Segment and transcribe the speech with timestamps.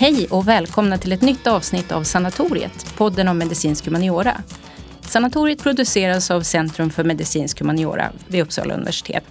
[0.00, 4.42] Hej och välkomna till ett nytt avsnitt av Sanatoriet, podden om medicinsk humaniora.
[5.00, 9.24] Sanatoriet produceras av Centrum för medicinsk humaniora vid Uppsala universitet.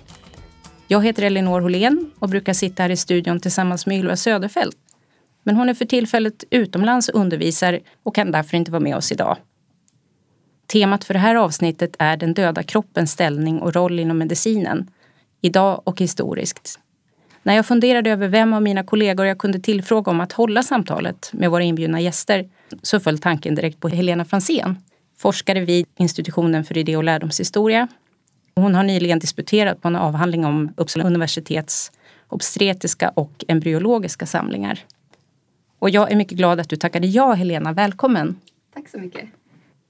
[0.87, 4.77] Jag heter Elinor Holén och brukar sitta här i studion tillsammans med Ylva Söderfält.
[5.43, 9.11] Men hon är för tillfället utomlands och undervisar och kan därför inte vara med oss
[9.11, 9.37] idag.
[10.71, 14.89] Temat för det här avsnittet är den döda kroppens ställning och roll inom medicinen,
[15.41, 16.79] idag och historiskt.
[17.47, 21.29] När jag funderade över vem av mina kollegor jag kunde tillfråga om att hålla samtalet
[21.33, 22.49] med våra inbjudna gäster
[22.81, 24.75] så föll tanken direkt på Helena Fransén,
[25.17, 27.87] forskare vid institutionen för idé och lärdomshistoria.
[28.55, 31.91] Hon har nyligen disputerat på en avhandling om Uppsala universitets
[32.27, 34.79] obstetriska och embryologiska samlingar.
[35.79, 37.73] Och jag är mycket glad att du tackade ja, Helena.
[37.73, 38.39] Välkommen!
[38.73, 39.29] Tack så mycket.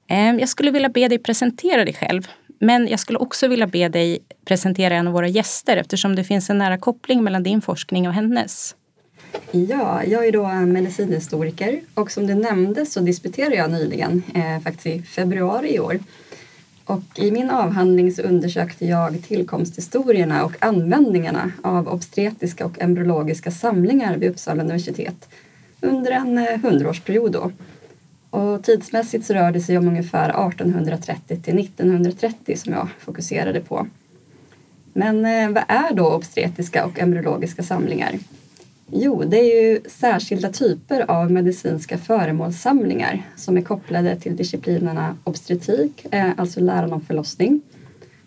[0.08, 2.28] Ehm, jag skulle vilja be dig presentera dig själv.
[2.60, 6.50] Men jag skulle också vilja be dig presentera en av våra gäster eftersom det finns
[6.50, 8.76] en nära koppling mellan din forskning och hennes.
[9.52, 14.86] Ja, jag är då medicinhistoriker och som du nämnde så disputerade jag nyligen, eh, faktiskt
[14.86, 15.99] i februari i år.
[16.86, 24.18] Och I min avhandling så undersökte jag tillkomsthistorierna och användningarna av obstetriska och embryologiska samlingar
[24.18, 25.30] vid Uppsala universitet
[25.82, 27.36] under en eh, hundraårsperiod.
[27.36, 27.52] Eh,
[28.30, 33.88] och tidsmässigt så rör det sig om ungefär 1830 till 1930 som jag fokuserade på.
[34.94, 38.20] Men eh, vad är då obstetriska och embryologiska samlingar?
[38.92, 46.05] Jo, det är ju särskilda typer av medicinska föremålssamlingar som är kopplade till disciplinerna obstetrik,
[46.12, 47.62] eh, alltså läran om förlossning,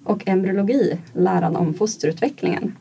[0.05, 2.77] och embryologi, läran om fosterutvecklingen.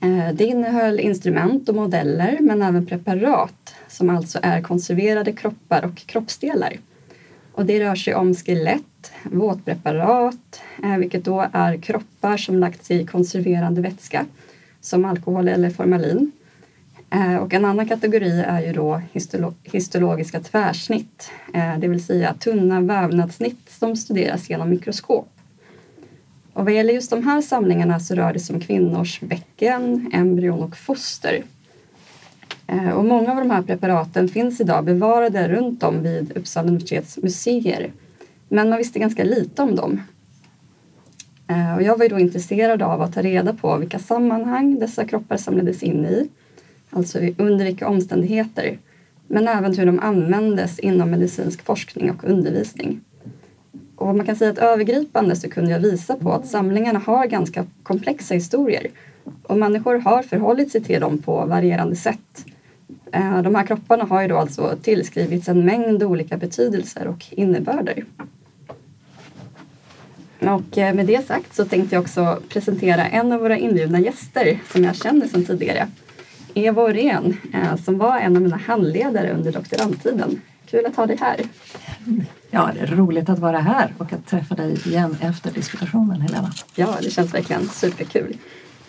[0.00, 5.96] Eh, det innehöll instrument och modeller men även preparat som alltså är konserverade kroppar och
[5.96, 6.76] kroppsdelar.
[7.52, 13.06] Och det rör sig om skelett, våtpreparat, eh, vilket då är kroppar som lagts i
[13.06, 14.26] konserverande vätska
[14.80, 16.32] som alkohol eller formalin.
[17.10, 21.30] Eh, och en annan kategori är ju då histolo histologiska tvärsnitt,
[21.78, 25.35] det vill säga tunna vävnadssnitt som studeras genom mikroskop.
[26.56, 30.62] Och vad gäller just de här samlingarna så rör det sig om kvinnors bäcken, embryon
[30.62, 31.42] och foster.
[32.66, 37.18] Eh, och många av de här preparaten finns idag bevarade runt om vid Uppsala universitets
[37.22, 37.92] museer.
[38.48, 40.00] Men man visste ganska lite om dem.
[41.48, 45.36] Eh, och jag var då intresserad av att ta reda på vilka sammanhang dessa kroppar
[45.36, 46.28] samlades in i,
[46.90, 48.78] alltså under vilka omständigheter,
[49.26, 53.00] men även hur de användes inom medicinsk forskning och undervisning.
[53.96, 57.66] Och man kan säga att övergripande så kunde jag visa på att samlingarna har ganska
[57.82, 58.90] komplexa historier
[59.42, 62.44] och människor har förhållit sig till dem på varierande sätt.
[63.12, 68.04] Eh, de här kropparna har ju då alltså tillskrivits en mängd olika betydelser och innebörder.
[70.38, 74.58] Och eh, med det sagt så tänkte jag också presentera en av våra inbjudna gäster
[74.72, 75.88] som jag känner sedan tidigare.
[76.54, 80.40] Eva Åhrén eh, som var en av mina handledare under doktorandtiden.
[80.66, 81.40] Kul att ha dig här.
[82.50, 86.52] Ja, det är roligt att vara här och att träffa dig igen efter disputationen, Helena.
[86.74, 88.36] Ja, det känns verkligen superkul.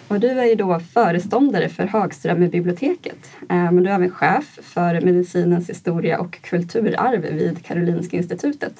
[0.07, 5.01] Och du är ju då föreståndare för Hagströmerbiblioteket, eh, men du är även chef för
[5.01, 8.73] medicinens historia och kulturarv vid Karolinska institutet.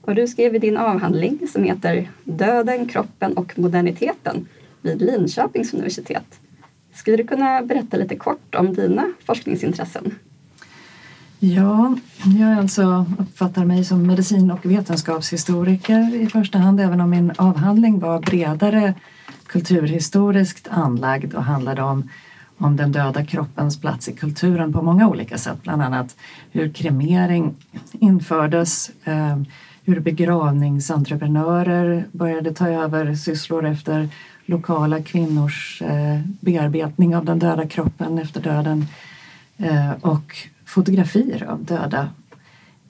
[0.00, 4.48] Och du skrev i din avhandling som heter Döden, kroppen och moderniteten
[4.82, 6.40] vid Linköpings universitet.
[6.92, 10.14] Skulle du kunna berätta lite kort om dina forskningsintressen?
[11.46, 11.96] Ja,
[12.38, 17.98] jag alltså uppfattar mig som medicin och vetenskapshistoriker i första hand, även om min avhandling
[17.98, 18.94] var bredare
[19.46, 22.08] kulturhistoriskt anlagd och handlade om,
[22.58, 25.62] om den döda kroppens plats i kulturen på många olika sätt.
[25.62, 26.16] Bland annat
[26.52, 27.54] hur kremering
[27.92, 29.38] infördes, eh,
[29.84, 34.08] hur begravningsentreprenörer började ta över sysslor efter
[34.46, 38.86] lokala kvinnors eh, bearbetning av den döda kroppen efter döden
[39.58, 42.08] eh, och fotografier av döda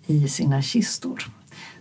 [0.07, 1.27] i sina kistor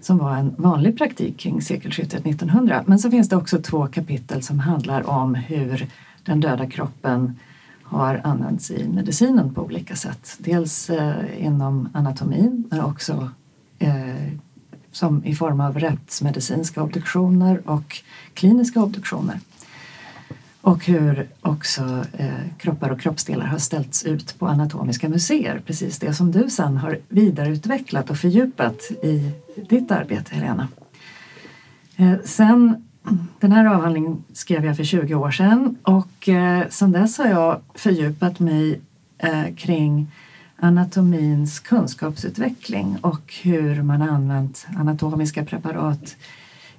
[0.01, 2.83] som var en vanlig praktik kring sekelskiftet 1900.
[2.87, 5.87] Men så finns det också två kapitel som handlar om hur
[6.23, 7.39] den döda kroppen
[7.83, 10.37] har använts i medicinen på olika sätt.
[10.39, 13.29] Dels eh, inom anatomin men också
[13.79, 14.33] eh,
[14.91, 17.97] som i form av rättsmedicinska obduktioner och
[18.33, 19.39] kliniska obduktioner
[20.63, 22.27] och hur också eh,
[22.57, 25.61] kroppar och kroppsdelar har ställts ut på anatomiska museer.
[25.65, 29.31] Precis det som du sen har vidareutvecklat och fördjupat i
[29.69, 30.67] ditt arbete, Helena.
[31.95, 32.87] Eh, sen,
[33.39, 37.61] den här avhandlingen skrev jag för 20 år sedan och eh, sedan dess har jag
[37.73, 38.81] fördjupat mig
[39.17, 40.11] eh, kring
[40.55, 46.15] anatomins kunskapsutveckling och hur man använt anatomiska preparat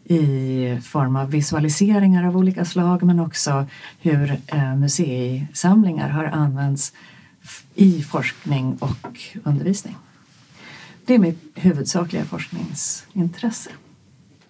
[0.05, 3.67] i form av visualiseringar av olika slag men också
[4.01, 6.93] hur eh, museisamlingar har använts
[7.75, 9.97] i forskning och undervisning.
[11.07, 13.71] Det är mitt huvudsakliga forskningsintresse.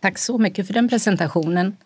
[0.01, 1.77] Tack så mycket för den presentationen.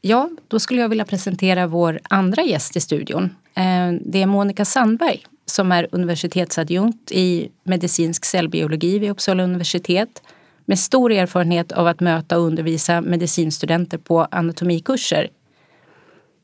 [0.00, 3.24] Ja, då skulle jag vilja presentera vår andra gäst i studion.
[3.54, 10.22] Eh, det är Monica Sandberg som är universitetsadjunkt i medicinsk cellbiologi vid Uppsala universitet
[10.70, 15.28] med stor erfarenhet av att möta och undervisa medicinstudenter på anatomikurser.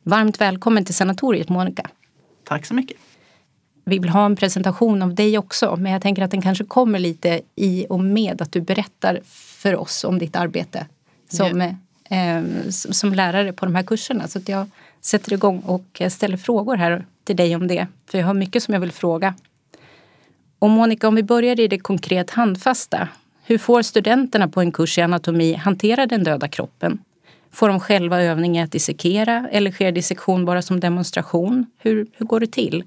[0.02, 1.90] Varmt välkommen till sanatoriet Monica.
[2.44, 2.96] Tack så mycket.
[3.84, 6.98] Vi vill ha en presentation av dig också men jag tänker att den kanske kommer
[6.98, 9.20] lite i och med att du berättar
[9.60, 10.86] för oss om ditt arbete
[11.28, 11.62] som,
[12.10, 12.38] yeah.
[12.38, 14.28] eh, som lärare på de här kurserna.
[14.28, 14.66] Så att jag
[15.00, 17.86] sätter igång och ställer frågor här till dig om det.
[18.06, 19.34] För jag har mycket som jag vill fråga.
[20.58, 23.08] Och Monica, om vi börjar i det konkret handfasta.
[23.48, 26.98] Hur får studenterna på en kurs i anatomi hantera den döda kroppen?
[27.52, 31.66] Får de själva övning i att dissekera eller sker dissektion bara som demonstration?
[31.78, 32.84] Hur, hur går det till?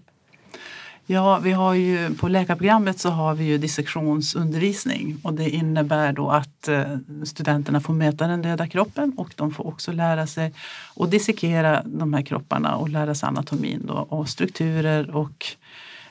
[1.06, 6.30] Ja, vi har ju, på läkarprogrammet så har vi ju dissektionsundervisning och det innebär då
[6.30, 10.54] att eh, studenterna får möta den döda kroppen och de får också lära sig
[10.96, 15.46] att dissekera de här kropparna och lära sig anatomin då, och strukturer och,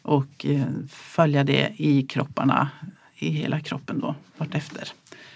[0.02, 2.68] och eh, följa det i kropparna,
[3.18, 4.88] i hela kroppen då vartefter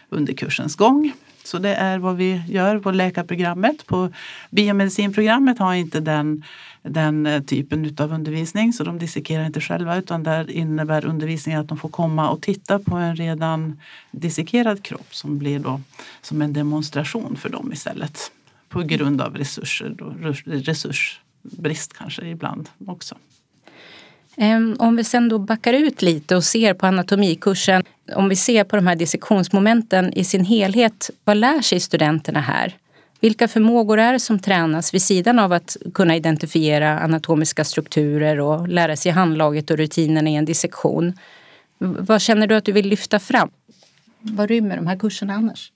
[0.08, 1.12] under kursens gång.
[1.44, 3.86] Så det är vad vi gör på läkarprogrammet.
[3.86, 4.12] På
[4.50, 6.44] biomedicinprogrammet har inte den,
[6.82, 11.68] den eh, typen av undervisning så de dissekerar inte själva utan där innebär undervisningen att
[11.68, 13.80] de får komma och titta på en redan
[14.10, 15.80] dissekerad kropp som blir då
[16.22, 18.32] som en demonstration för dem istället.
[18.68, 20.14] På grund av resurser, då,
[20.44, 23.16] resursbrist kanske ibland också.
[24.36, 27.82] Ehm, om vi sen då backar ut lite och ser på anatomikursen.
[28.14, 31.10] Om vi ser på de här dissektionsmomenten i sin helhet.
[31.24, 32.76] Vad lär sig studenterna här?
[33.20, 38.68] Vilka förmågor är det som tränas vid sidan av att kunna identifiera anatomiska strukturer och
[38.68, 41.12] lära sig handlaget och rutinerna i en dissektion?
[41.78, 43.50] Vad känner du att du vill lyfta fram?
[44.24, 45.72] Vad rymmer de här kurserna annars?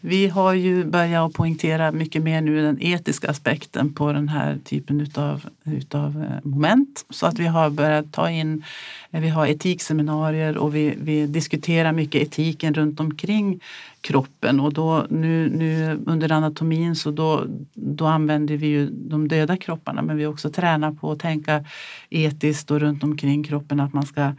[0.00, 5.00] Vi har ju börjat poängtera mycket mer nu den etiska aspekten på den här typen
[5.00, 7.04] utav, utav eh, moment.
[7.10, 8.64] Så att vi har börjat ta in,
[9.10, 13.60] eh, vi har etikseminarier och vi, vi diskuterar mycket etiken runt omkring
[14.00, 17.44] kroppen och då nu, nu under anatomin så då,
[17.74, 21.64] då använder vi ju de döda kropparna men vi också tränar på att tänka
[22.10, 24.32] etiskt och runt omkring kroppen att man ska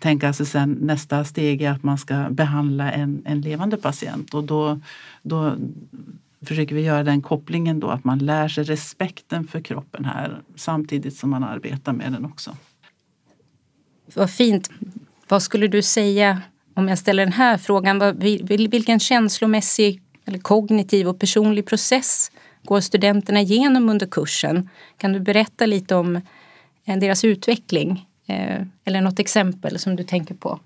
[0.00, 4.44] tänka sig sen nästa steg är att man ska behandla en, en levande patient och
[4.44, 4.80] då,
[5.22, 5.54] då
[6.46, 11.16] försöker vi göra den kopplingen då att man lär sig respekten för kroppen här samtidigt
[11.16, 12.56] som man arbetar med den också.
[14.14, 14.70] Vad fint.
[15.28, 16.42] Vad skulle du säga
[16.74, 18.18] om jag ställer den här frågan?
[18.70, 22.30] Vilken känslomässig eller kognitiv och personlig process
[22.64, 24.68] går studenterna igenom under kursen?
[24.96, 26.16] Kan du berätta lite om
[26.84, 28.06] eh, deras utveckling?
[28.26, 30.60] Eh, eller något exempel som du tänker på?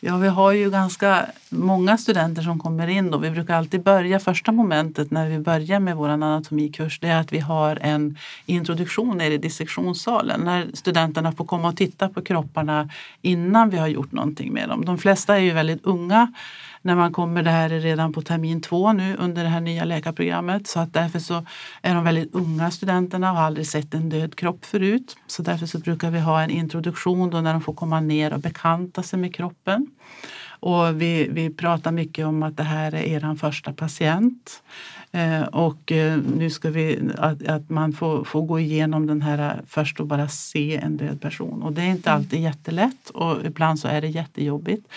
[0.00, 3.10] Ja, vi har ju ganska många studenter som kommer in.
[3.10, 3.18] Då.
[3.18, 7.00] Vi brukar alltid börja första momentet när vi börjar med vår anatomikurs.
[7.00, 11.76] Det är att vi har en introduktion nere i dissektionssalen när studenterna får komma och
[11.76, 12.90] titta på kropparna
[13.22, 14.84] innan vi har gjort någonting med dem.
[14.84, 16.32] De flesta är ju väldigt unga
[16.86, 17.42] när man kommer.
[17.42, 20.66] Det här är redan på termin två nu under det här nya läkarprogrammet.
[20.66, 21.46] Så att därför så
[21.82, 25.16] är de väldigt unga studenterna och har aldrig sett en död kropp förut.
[25.26, 28.40] Så därför så brukar vi ha en introduktion då när de får komma ner och
[28.40, 29.86] bekanta sig med kroppen.
[30.60, 34.62] Och vi, vi pratar mycket om att det här är er första patient.
[35.16, 39.62] Eh, och eh, nu ska vi, att, att man får, får gå igenom den här
[39.66, 41.62] först och bara se en död person.
[41.62, 42.20] Och det är inte mm.
[42.20, 44.88] alltid jättelätt och ibland så är det jättejobbigt.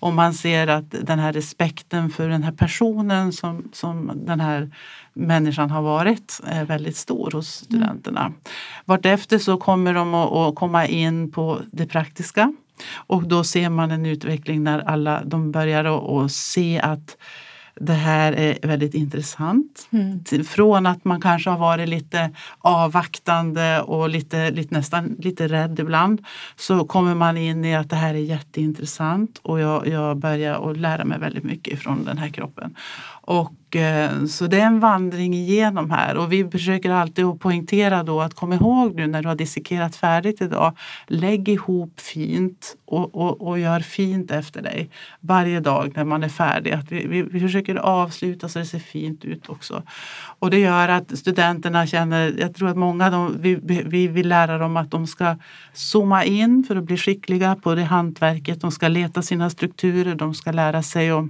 [0.00, 4.70] Och man ser att den här respekten för den här personen som, som den här
[5.12, 7.82] människan har varit är väldigt stor hos mm.
[7.82, 8.20] studenterna.
[8.20, 8.34] Mm.
[8.84, 12.52] Vartefter så kommer de att, att komma in på det praktiska.
[12.94, 17.16] Och då ser man en utveckling när alla de börjar att se att
[17.80, 19.88] det här är väldigt intressant.
[19.90, 20.44] Mm.
[20.44, 26.24] Från att man kanske har varit lite avvaktande och lite, lite, nästan lite rädd ibland
[26.56, 30.76] så kommer man in i att det här är jätteintressant och jag, jag börjar att
[30.76, 32.74] lära mig väldigt mycket från den här kroppen.
[33.30, 38.02] Och, eh, så det är en vandring igenom här och vi försöker alltid att poängtera
[38.02, 43.14] då att kom ihåg nu när du har dissekerat färdigt idag, lägg ihop fint och,
[43.14, 46.72] och, och gör fint efter dig varje dag när man är färdig.
[46.72, 49.82] Att vi, vi, vi försöker avsluta så det ser fint ut också.
[50.38, 54.58] Och det gör att studenterna känner, jag tror att många de, vi, vi vill lära
[54.58, 55.36] dem att de ska
[55.72, 58.60] zooma in för att bli skickliga på det hantverket.
[58.60, 61.24] De ska leta sina strukturer, de ska lära sig att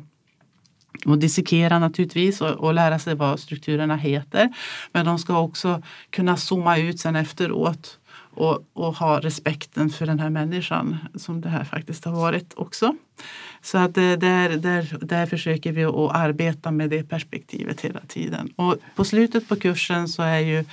[1.07, 4.49] och dissekera naturligtvis och, och, lära sig vad strukturerna heter.
[4.93, 7.99] Men de ska också kunna zooma ut sen efteråt
[8.35, 12.95] och, och ha respekten för den här människan som det här faktiskt har varit också.
[13.63, 14.17] Så att där,
[14.57, 18.53] där, där försöker vi att arbeta med det perspektivet hela tiden.
[18.57, 20.65] Och på slutet på kursen så är ju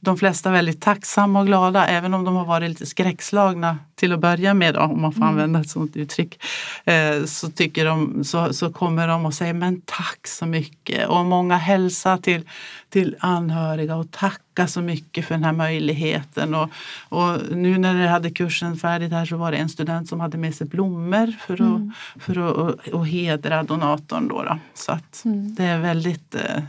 [0.00, 4.20] de flesta väldigt tacksamma och glada även om de har varit lite skräckslagna till att
[4.20, 5.28] börja med, då, om man får mm.
[5.28, 6.42] använda ett sådant uttryck.
[6.84, 11.24] Eh, så, tycker de, så, så kommer de och säger men tack så mycket och
[11.24, 12.48] många hälsar till,
[12.88, 16.54] till anhöriga och tacka så mycket för den här möjligheten.
[16.54, 16.68] Och,
[17.08, 20.38] och nu när jag hade kursen färdigt här så var det en student som hade
[20.38, 21.92] med sig blommor för att, mm.
[22.18, 24.28] För att, att, hedra donatorn.
[24.28, 24.58] Då, då.
[24.74, 25.54] Så att mm.
[25.54, 26.62] det är väldigt eh,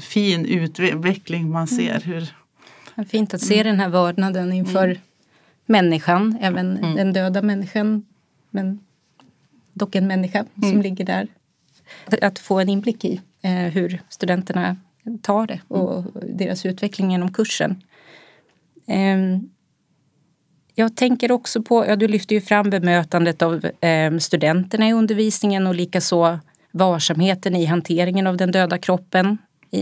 [0.00, 1.90] fin utveckling man ser.
[1.90, 2.02] Mm.
[2.02, 2.34] hur
[3.04, 4.98] Fint att se den här vördnaden inför mm.
[5.66, 6.96] människan, även mm.
[6.96, 8.06] den döda människan.
[8.50, 8.80] Men
[9.72, 10.82] dock en människa som mm.
[10.82, 11.28] ligger där.
[12.22, 14.76] Att få en inblick i eh, hur studenterna
[15.22, 16.36] tar det och mm.
[16.36, 17.82] deras utveckling genom kursen.
[18.86, 19.40] Eh,
[20.74, 25.66] jag tänker också på, ja du lyfter ju fram bemötandet av eh, studenterna i undervisningen
[25.66, 26.38] och likaså
[26.72, 29.38] varsamheten i hanteringen av den döda kroppen
[29.70, 29.80] i,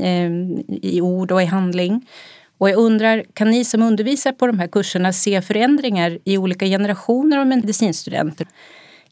[0.83, 2.07] i ord och i handling.
[2.59, 6.67] Och jag undrar, kan ni som undervisar på de här kurserna se förändringar i olika
[6.67, 8.47] generationer av medicinstudenter?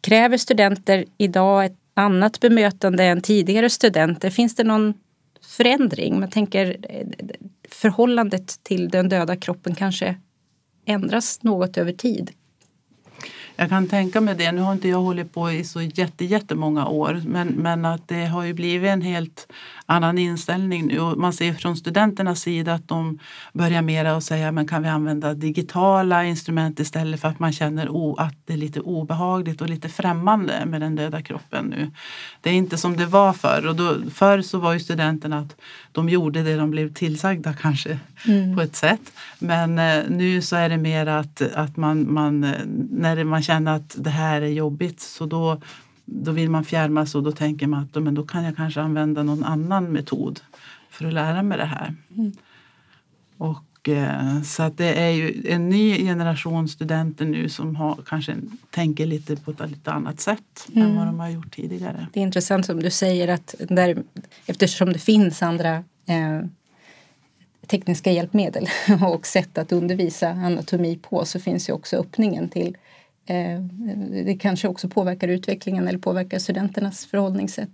[0.00, 4.30] Kräver studenter idag ett annat bemötande än tidigare studenter?
[4.30, 4.94] Finns det någon
[5.56, 6.20] förändring?
[6.20, 7.06] Man tänker eh,
[7.70, 10.14] förhållandet till den döda kroppen kanske
[10.86, 12.30] ändras något över tid.
[13.58, 14.52] Jag kan tänka mig det.
[14.52, 18.26] Nu har inte jag hållit på i så jätte, jättemånga år men, men att det
[18.26, 19.52] har ju blivit en helt
[19.86, 21.00] annan inställning nu.
[21.00, 23.18] Och man ser från studenternas sida att de
[23.52, 27.88] börjar mera att säga men kan vi använda digitala instrument istället för att man känner
[27.88, 31.90] o, att det är lite obehagligt och lite främmande med den döda kroppen nu.
[32.40, 33.66] Det är inte som det var förr.
[33.66, 35.56] Och då, förr så var ju studenterna att
[35.92, 38.56] de gjorde det de blev tillsagda kanske mm.
[38.56, 39.12] på ett sätt.
[39.38, 42.50] Men eh, nu så är det mer att, att man, man, eh,
[42.90, 45.60] när man känner att det här är jobbigt så då
[46.06, 48.80] då vill man fjärma sig och då tänker man att men då kan jag kanske
[48.80, 50.40] använda någon annan metod
[50.90, 51.94] för att lära mig det här.
[52.16, 52.32] Mm.
[53.36, 58.36] Och, eh, så att det är ju en ny generation studenter nu som har, kanske
[58.70, 60.88] tänker lite på ett lite annat sätt mm.
[60.88, 62.06] än vad de har gjort tidigare.
[62.12, 64.02] Det är intressant som du säger att där,
[64.46, 65.74] eftersom det finns andra
[66.06, 66.46] eh,
[67.66, 68.68] tekniska hjälpmedel
[69.02, 72.76] och sätt att undervisa anatomi på så finns ju också öppningen till
[73.26, 73.60] Eh,
[74.24, 77.68] det kanske också påverkar utvecklingen eller påverkar studenternas förhållningssätt.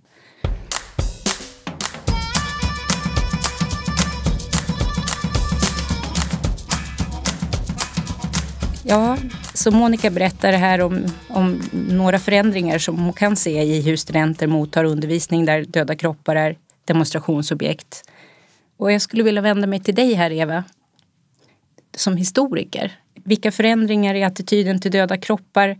[8.85, 9.17] Ja,
[9.53, 14.47] så Monica berättar här om, om några förändringar som hon kan se i hur studenter
[14.47, 18.09] mottar undervisning där döda kroppar är demonstrationsobjekt.
[18.77, 20.63] Och jag skulle vilja vända mig till dig här Eva,
[21.95, 23.02] som historiker.
[23.13, 25.79] Vilka förändringar i attityden till döda kroppar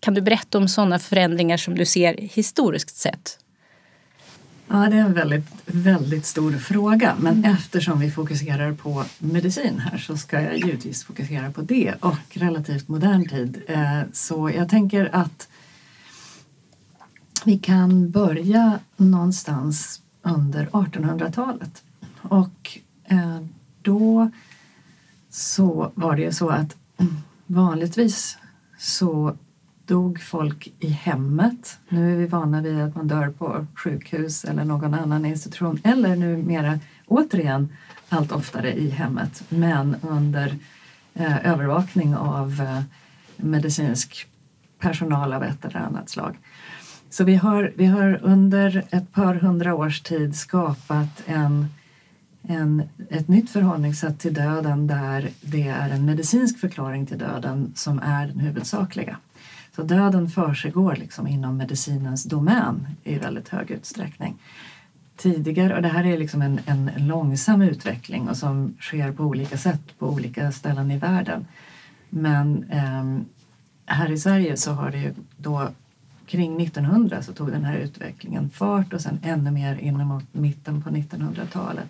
[0.00, 3.38] kan du berätta om sådana förändringar som du ser historiskt sett?
[4.68, 7.16] Ja, det är en väldigt, väldigt stor fråga.
[7.20, 7.54] Men mm.
[7.54, 12.88] eftersom vi fokuserar på medicin här så ska jag givetvis fokusera på det och relativt
[12.88, 13.62] modern tid.
[13.68, 15.48] Eh, så jag tänker att
[17.44, 21.82] vi kan börja någonstans under 1800-talet.
[22.22, 23.40] Och eh,
[23.82, 24.30] då
[25.36, 27.14] så var det ju så att mm,
[27.46, 28.38] vanligtvis
[28.78, 29.36] så
[29.86, 31.78] dog folk i hemmet.
[31.88, 36.16] Nu är vi vana vid att man dör på sjukhus eller någon annan institution eller
[36.16, 37.68] numera återigen
[38.08, 40.58] allt oftare i hemmet men under
[41.14, 42.82] eh, övervakning av eh,
[43.36, 44.26] medicinsk
[44.78, 46.38] personal av ett eller annat slag.
[47.10, 51.68] Så vi har, vi har under ett par hundra års tid skapat en
[52.48, 57.98] en, ett nytt förhållningssätt till döden där det är en medicinsk förklaring till döden som
[57.98, 59.16] är den huvudsakliga.
[59.76, 64.34] Så döden försiggår liksom inom medicinens domän i väldigt hög utsträckning.
[65.16, 69.58] Tidigare, och det här är liksom en, en långsam utveckling och som sker på olika
[69.58, 71.46] sätt på olika ställen i världen.
[72.08, 73.26] Men eh,
[73.86, 75.68] här i Sverige så har det ju då
[76.26, 80.90] kring 1900 så tog den här utvecklingen fart och sen ännu mer inemot mitten på
[80.90, 81.88] 1900-talet.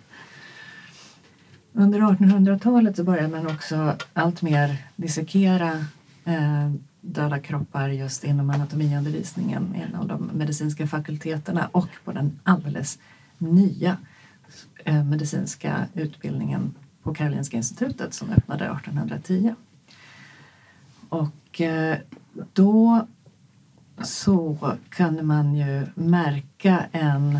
[1.77, 5.71] Under 1800-talet så började man också allt mer dissekera
[6.25, 12.99] eh, döda kroppar just inom anatomiundervisningen inom de medicinska fakulteterna och på den alldeles
[13.37, 13.97] nya
[14.83, 19.55] eh, medicinska utbildningen på Karolinska institutet som öppnade 1810.
[21.09, 21.97] Och eh,
[22.53, 23.07] då
[24.01, 24.57] så
[24.89, 27.39] kunde man ju märka en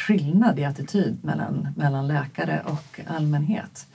[0.00, 3.86] skillnad i attityd mellan, mellan läkare och allmänhet.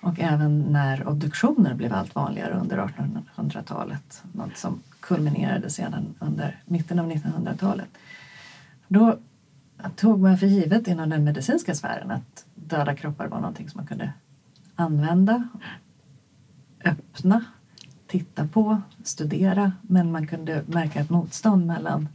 [0.00, 6.98] Och även när obduktioner blev allt vanligare under 1800-talet, något som kulminerade sedan under mitten
[6.98, 7.88] av 1900-talet.
[8.88, 9.18] Då
[9.96, 13.86] tog man för givet inom den medicinska sfären att döda kroppar var någonting som man
[13.86, 14.12] kunde
[14.76, 15.48] använda,
[16.84, 17.44] öppna,
[18.06, 22.08] titta på, studera men man kunde märka ett motstånd mellan,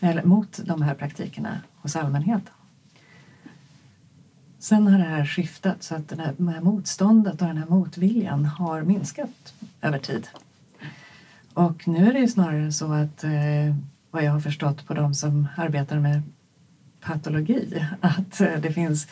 [0.00, 2.52] eller mot de här praktikerna hos allmänheten.
[4.58, 8.82] Sen har det här skiftat så att det här motståndet och den här motviljan har
[8.82, 10.28] minskat över tid.
[11.54, 13.30] Och nu är det ju snarare så att eh,
[14.10, 16.22] vad jag har förstått på de som arbetar med
[17.00, 19.08] patologi att eh, det finns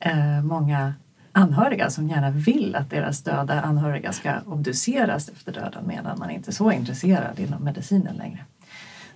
[0.00, 0.94] eh, många
[1.32, 6.50] anhöriga som gärna vill att deras döda anhöriga ska obduceras efter döden medan man inte
[6.50, 8.44] är så intresserad inom medicinen längre.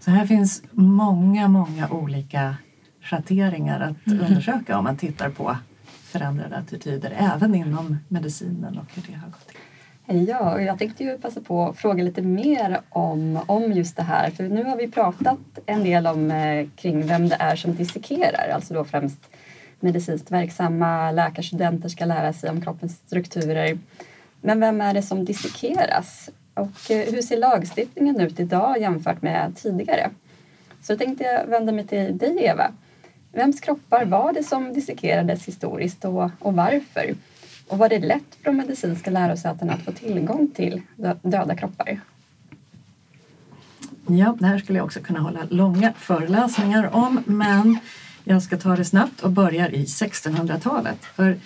[0.01, 2.57] Så här finns många, många olika
[3.11, 4.27] schatteringar att mm.
[4.27, 9.49] undersöka om man tittar på förändrade attityder även inom medicinen och hur det har gått
[9.49, 9.57] till.
[10.29, 14.31] Ja, jag tänkte ju passa på att fråga lite mer om, om just det här.
[14.31, 18.49] För nu har vi pratat en del om eh, kring vem det är som dissekerar,
[18.55, 19.21] alltså då främst
[19.81, 23.79] medicinskt verksamma läkarstudenter ska lära sig om kroppens strukturer.
[24.41, 26.31] Men vem är det som dissekeras?
[26.55, 30.11] Och eh, hur ser lagstiftningen ut idag jämfört med tidigare?
[30.83, 32.73] Så tänkte jag vända mig till dig Eva.
[33.33, 37.15] Vems kroppar var det som dissekerades historiskt och, och varför?
[37.69, 40.83] Och var det lätt för de medicinska lärosätena att få tillgång till
[41.23, 42.01] döda kroppar?
[44.07, 47.79] Ja, det här skulle jag också kunna hålla långa föreläsningar om, men
[48.25, 51.05] jag ska ta det snabbt och börjar i 1600-talet.
[51.05, 51.39] För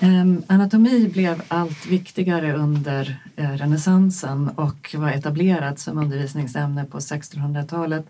[0.00, 8.06] ehm, anatomi blev allt viktigare under eh, renässansen och var etablerat som undervisningsämne på 1600-talet.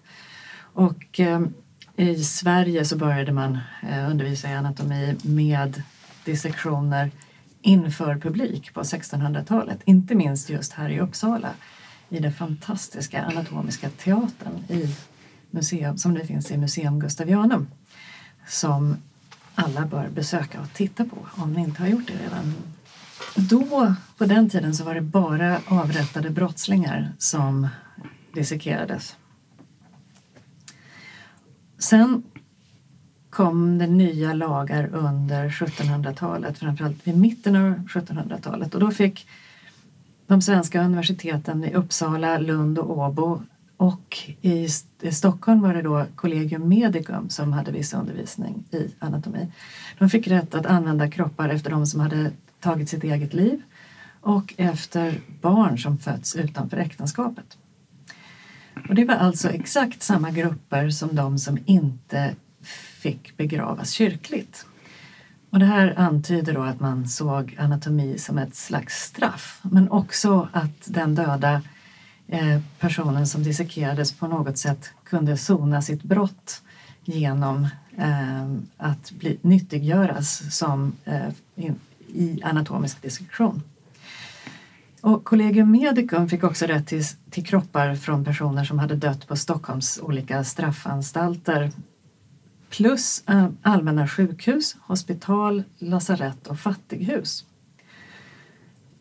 [0.73, 1.53] Och ehm,
[2.01, 5.83] i Sverige så började man eh, undervisa i anatomi med
[6.25, 7.11] dissektioner
[7.63, 9.79] inför publik på 1600-talet.
[9.85, 11.51] Inte minst just här i Uppsala
[12.09, 14.95] i den fantastiska anatomiska teatern i
[15.51, 17.67] museum, som nu finns i Museum Gustavianum
[18.49, 18.97] som
[19.55, 22.55] alla bör besöka och titta på om ni inte har gjort det redan.
[23.35, 27.69] Då, på den tiden, så var det bara avrättade brottslingar som
[28.33, 29.17] dissekerades.
[31.81, 32.23] Sen
[33.31, 39.29] kom det nya lagar under 1700-talet, framförallt vid mitten av 1700-talet och då fick
[40.27, 43.43] de svenska universiteten i Uppsala, Lund och Åbo
[43.77, 44.69] och i
[45.13, 49.49] Stockholm var det då Collegium Medicum som hade viss undervisning i anatomi.
[49.99, 53.63] De fick rätt att använda kroppar efter de som hade tagit sitt eget liv
[54.21, 57.57] och efter barn som fötts utanför äktenskapet.
[58.89, 62.35] Och det var alltså exakt samma grupper som de som inte
[63.01, 64.67] fick begravas kyrkligt.
[65.51, 70.49] Och det här antyder då att man såg anatomi som ett slags straff men också
[70.53, 71.63] att den döda
[72.29, 76.63] eh, personen som dissekerades på något sätt kunde sona sitt brott
[77.05, 81.29] genom eh, att bli, nyttiggöras som, eh,
[82.07, 83.63] i anatomisk dissektion.
[85.01, 89.37] Och Collegium Medicum fick också rätt till, till kroppar från personer som hade dött på
[89.37, 91.71] Stockholms olika straffanstalter
[92.71, 97.45] plus eh, allmänna sjukhus, hospital, lasarett och fattighus.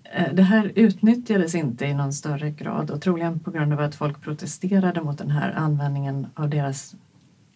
[0.03, 3.95] Eh, det här utnyttjades inte i någon större grad och troligen på grund av att
[3.95, 6.95] folk protesterade mot den här användningen av deras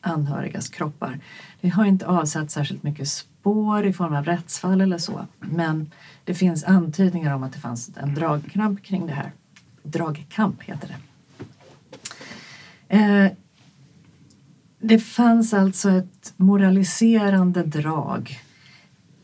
[0.02, 1.20] anhörigas kroppar.
[1.62, 3.08] Det har inte avsatt särskilt mycket
[3.44, 5.92] spår i form av rättsfall eller så men
[6.24, 9.32] det finns antydningar om att det fanns en dragkamp kring det här.
[9.84, 10.98] Dragkamp heter det.
[12.98, 13.32] Eh,
[14.80, 18.40] det fanns alltså ett moraliserande drag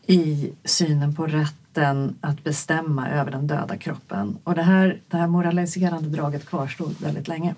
[0.05, 4.38] i synen på rätten att bestämma över den döda kroppen.
[4.43, 7.55] Och det här, det här moraliserande draget kvarstod väldigt länge.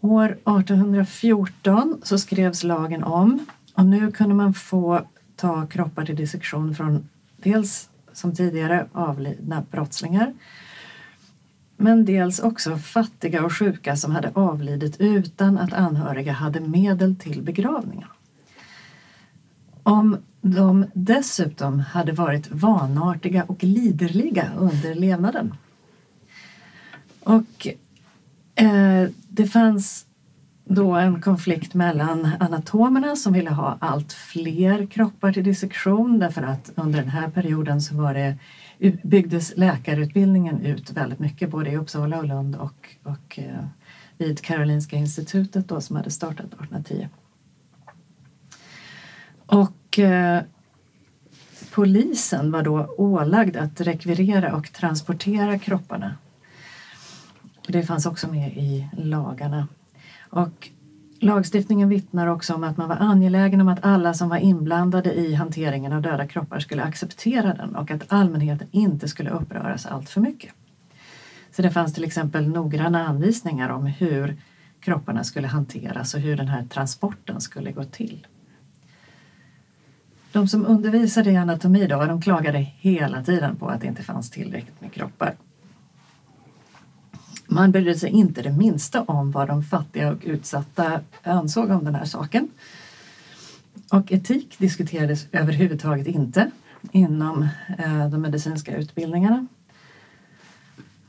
[0.00, 3.46] År 1814 så skrevs lagen om
[3.78, 10.34] och nu kunde man få ta kroppar till dissektion från dels som tidigare avlidna brottslingar
[11.76, 17.42] men dels också fattiga och sjuka som hade avlidit utan att anhöriga hade medel till
[17.42, 18.08] begravningen.
[19.82, 25.54] Om de dessutom hade varit vanartiga och liderliga under levnaden.
[27.20, 27.68] Och
[28.54, 30.07] eh, det fanns
[30.68, 36.72] då en konflikt mellan anatomerna som ville ha allt fler kroppar till dissektion därför att
[36.74, 38.38] under den här perioden så var det,
[39.02, 43.64] byggdes läkarutbildningen ut väldigt mycket både i Uppsala och Lund och, och eh,
[44.18, 47.08] vid Karolinska institutet då, som hade startat 1810.
[49.46, 50.42] Och eh,
[51.74, 56.14] polisen var då ålagd att rekvirera och transportera kropparna.
[57.68, 59.68] Det fanns också med i lagarna.
[60.30, 60.68] Och
[61.20, 65.34] lagstiftningen vittnar också om att man var angelägen om att alla som var inblandade i
[65.34, 70.20] hanteringen av döda kroppar skulle acceptera den och att allmänheten inte skulle uppröras allt för
[70.20, 70.52] mycket.
[71.50, 74.36] Så det fanns till exempel noggranna anvisningar om hur
[74.80, 78.26] kropparna skulle hanteras och hur den här transporten skulle gå till.
[80.32, 84.30] De som undervisade i anatomi då, de klagade hela tiden på att det inte fanns
[84.30, 85.34] tillräckligt med kroppar.
[87.50, 91.94] Man brydde sig inte det minsta om vad de fattiga och utsatta ansåg om den
[91.94, 92.48] här saken.
[93.92, 96.50] Och etik diskuterades överhuvudtaget inte
[96.92, 99.46] inom eh, de medicinska utbildningarna.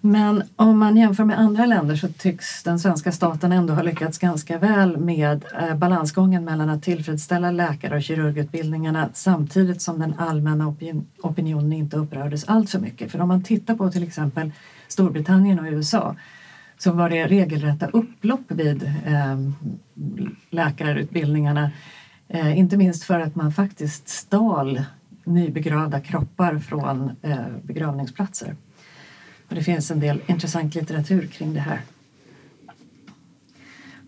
[0.02, 4.18] Men om man jämför med andra länder så tycks den svenska staten ändå ha lyckats
[4.18, 10.76] ganska väl med eh, balansgången mellan att tillfredsställa läkare och kirurgutbildningarna samtidigt som den allmänna
[11.22, 13.12] opinionen inte upprördes allt för mycket.
[13.12, 14.52] För om man tittar på till exempel
[14.90, 16.16] Storbritannien och USA
[16.78, 19.38] så var det regelrätta upplopp vid eh,
[20.50, 21.72] läkarutbildningarna.
[22.28, 24.82] Eh, inte minst för att man faktiskt stal
[25.24, 28.56] nybegravda kroppar från eh, begravningsplatser.
[29.48, 31.82] Och det finns en del intressant litteratur kring det här.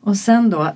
[0.02, 0.72] Och sen då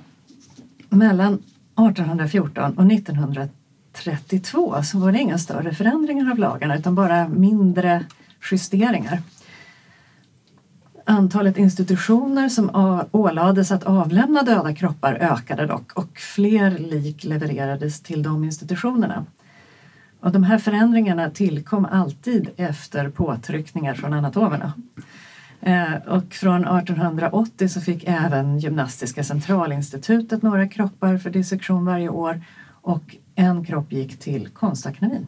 [0.88, 8.04] mellan 1814 och 1932 så var det inga större förändringar av lagarna utan bara mindre
[8.50, 9.22] justeringar.
[11.08, 12.70] Antalet institutioner som
[13.12, 19.26] ålades att avlämna döda kroppar ökade dock och fler lik levererades till de institutionerna.
[20.20, 24.72] Och de här förändringarna tillkom alltid efter påtryckningar från anatomerna.
[25.60, 32.40] Eh, och från 1880 så fick även Gymnastiska centralinstitutet några kroppar för dissektion varje år
[32.68, 35.26] och en kropp gick till Konstakademin.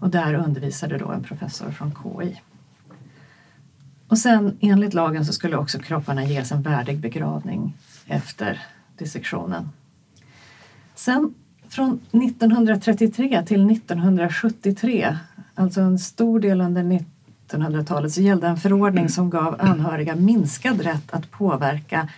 [0.00, 2.40] Och där undervisade då en professor från KI.
[4.08, 8.62] Och sen enligt lagen så skulle också kropparna ges en värdig begravning efter
[8.98, 9.68] dissektionen.
[10.94, 11.34] Sen
[11.68, 15.16] från 1933 till 1973,
[15.54, 17.00] alltså en stor del under
[17.48, 22.08] 1900-talet, så gällde en förordning som gav anhöriga minskad rätt att påverka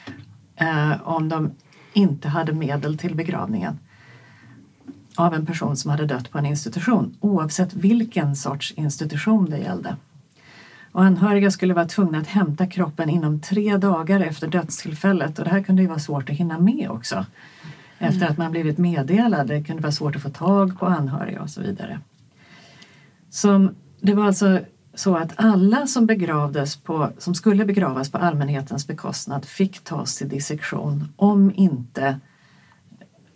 [0.57, 1.51] eh, om de
[1.93, 3.79] inte hade medel till begravningen
[5.17, 9.97] av en person som hade dött på en institution oavsett vilken sorts institution det gällde.
[10.97, 15.51] Och anhöriga skulle vara tvungna att hämta kroppen inom tre dagar efter dödstillfället och det
[15.51, 17.27] här kunde ju vara svårt att hinna med också
[17.99, 18.33] efter mm.
[18.33, 19.47] att man blivit meddelad.
[19.47, 22.01] Det kunde vara svårt att få tag på anhöriga och så vidare.
[23.31, 24.61] Som, det var alltså
[24.95, 30.29] så att alla som begravdes på, som skulle begravas på allmänhetens bekostnad fick tas till
[30.29, 32.21] dissektion om inte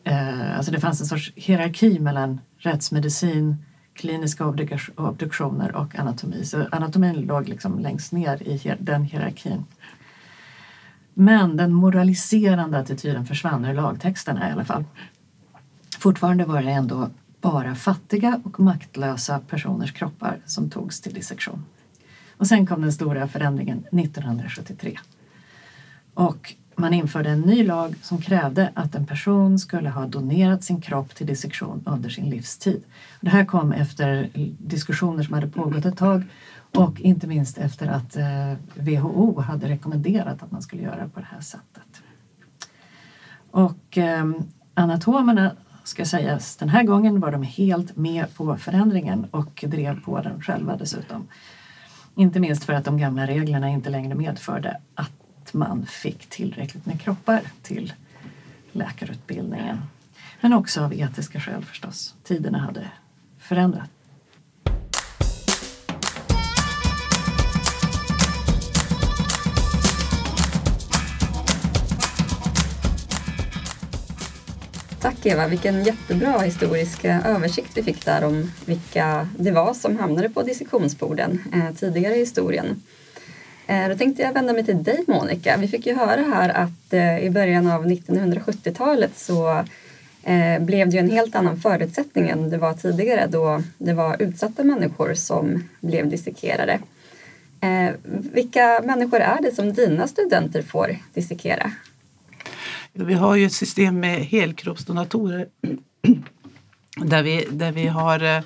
[0.05, 3.57] eh, alltså det fanns en sorts hierarki mellan rättsmedicin,
[4.01, 4.47] kliniska
[4.97, 6.45] obduktioner och anatomi.
[6.45, 9.65] Så anatomin låg liksom längst ner i den hierarkin.
[11.15, 14.85] Men den moraliserande attityden försvann ur lagtexterna i alla fall.
[15.99, 17.11] Fortfarande var det ändå
[17.41, 21.65] bara fattiga och maktlösa personers kroppar som togs till dissektion.
[22.37, 24.99] Och sen kom den stora förändringen 1973.
[26.15, 30.81] Och man införde en ny lag som krävde att en person skulle ha donerat sin
[30.81, 32.83] kropp till dissektion under sin livstid.
[33.21, 36.25] Det här kom efter diskussioner som hade pågått ett tag
[36.75, 41.27] och inte minst efter att eh, WHO hade rekommenderat att man skulle göra på det
[41.31, 42.03] här sättet.
[43.51, 44.31] Och eh,
[44.75, 45.53] anatomerna
[45.85, 50.43] ska sägas, den här gången var de helt med på förändringen och drev på den
[50.43, 51.29] själva dessutom.
[52.15, 57.01] Inte minst för att de gamla reglerna inte längre medförde att man fick tillräckligt med
[57.01, 57.93] kroppar till
[58.73, 59.79] läkarutbildningen.
[60.41, 62.15] Men också av etiska skäl förstås.
[62.25, 62.87] Tiderna hade
[63.51, 63.91] förändrat.
[75.01, 79.99] Tack Eva, vilken jättebra historisk eh, översikt vi fick där om vilka det var som
[79.99, 82.83] hamnade på dissektionsborden eh, tidigare i historien.
[83.67, 85.57] Eh, då tänkte jag vända mig till dig Monica.
[85.57, 89.65] Vi fick ju höra här att eh, i början av 1970-talet så
[90.23, 94.23] eh, blev det ju en helt annan förutsättning än det var tidigare då det var
[94.23, 96.81] utsatta människor som blev dissekerade.
[97.61, 97.91] Eh,
[98.33, 101.73] vilka människor är det som dina studenter får dissekera?
[102.93, 105.49] Vi har ju ett system med helkroppsdonatorer
[107.05, 108.43] där vi, där vi har eh,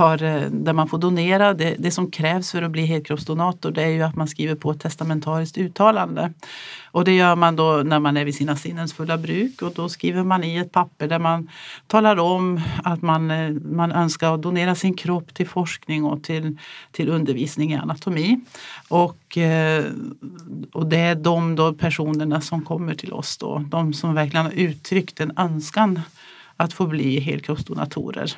[0.00, 1.54] har, eh, där man får donera.
[1.54, 4.70] Det, det som krävs för att bli helkroppsdonator det är ju att man skriver på
[4.70, 6.32] ett testamentariskt uttalande.
[6.92, 9.88] Och det gör man då när man är vid sina sinnens fulla bruk och då
[9.88, 11.48] skriver man i ett papper där man
[11.86, 16.58] talar om att man, eh, man önskar donera sin kropp till forskning och till,
[16.92, 18.40] till undervisning i anatomi.
[18.88, 19.84] Och, eh,
[20.72, 24.52] och det är de då personerna som kommer till oss då, de som verkligen har
[24.52, 26.00] uttryckt en önskan
[26.56, 28.36] att få bli helkroppsdonatorer.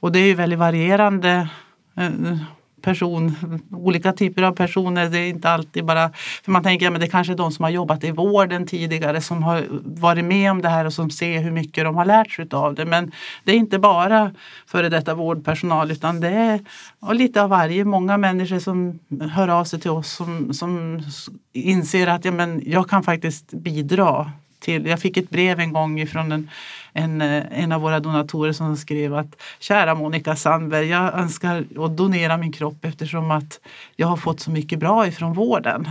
[0.00, 1.48] Och det är ju väldigt varierande
[1.96, 2.10] eh,
[2.86, 3.34] person,
[3.70, 5.08] olika typer av personer.
[5.08, 6.10] Det är inte alltid bara,
[6.44, 9.42] för man tänker att det kanske är de som har jobbat i vården tidigare som
[9.42, 12.46] har varit med om det här och som ser hur mycket de har lärt sig
[12.50, 12.84] av det.
[12.84, 13.12] Men
[13.44, 14.34] det är inte bara
[14.66, 16.60] före detta vårdpersonal utan det är
[17.12, 17.84] lite av varje.
[17.84, 18.98] Många människor som
[19.32, 21.00] hör av sig till oss som, som
[21.52, 24.86] inser att ja, men jag kan faktiskt bidra till.
[24.86, 26.50] Jag fick ett brev en gång från en,
[26.92, 31.96] en, eh, en av våra donatorer som skrev att Kära Monica Sandberg, jag önskar att
[31.96, 33.60] donera min kropp eftersom att
[33.96, 35.88] jag har fått så mycket bra ifrån vården.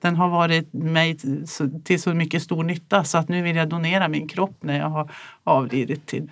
[0.00, 1.16] Den har varit mig
[1.84, 4.88] till så mycket stor nytta så att nu vill jag donera min kropp när jag
[4.88, 5.10] har
[5.44, 6.30] avlidit till,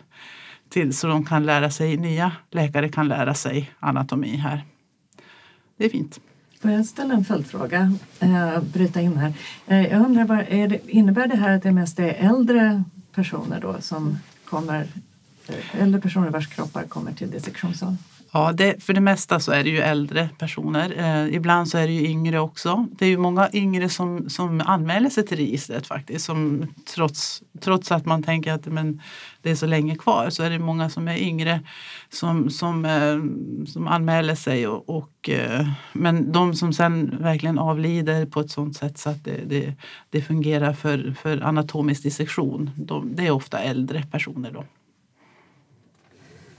[0.68, 4.64] till så de kan lära sig, nya läkare kan lära sig anatomi här.
[5.76, 6.20] Det är fint.
[6.61, 7.92] Får jag ställa en följdfråga?
[8.21, 9.33] Eh, bryta in här.
[9.66, 13.77] Eh, jag undrar bara, det, innebär det här att det mest är äldre personer då
[13.81, 14.87] som kommer,
[15.49, 17.99] eh, äldre personer vars kroppar kommer till dissektionssalen?
[18.38, 20.94] Ja, det, för det mesta så är det ju äldre personer.
[20.98, 22.87] Eh, ibland så är det ju yngre också.
[22.90, 26.24] Det är ju många yngre som, som anmäler sig till registret faktiskt.
[26.24, 29.03] Som, trots, trots att man tänker att men,
[29.42, 31.61] det är så länge kvar så är det många som är yngre
[32.09, 33.18] som, som, eh,
[33.66, 34.66] som anmäler sig.
[34.66, 39.24] Och, och eh, men de som sen verkligen avlider på ett sådant sätt så att
[39.24, 39.74] det, det,
[40.11, 44.51] det fungerar för, för anatomisk dissektion, de, det är ofta äldre personer.
[44.53, 44.64] Då.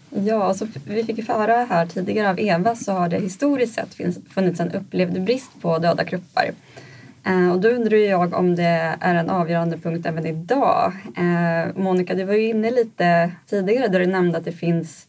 [0.09, 3.97] Ja, alltså, vi fick ju höra här tidigare av Eva så har det historiskt sett
[4.29, 6.51] funnits en upplevd brist på döda kroppar.
[7.25, 10.93] Eh, och då undrar jag om det är en avgörande punkt även idag.
[11.17, 15.07] Eh, Monica, du var ju inne lite tidigare där du nämnde att det finns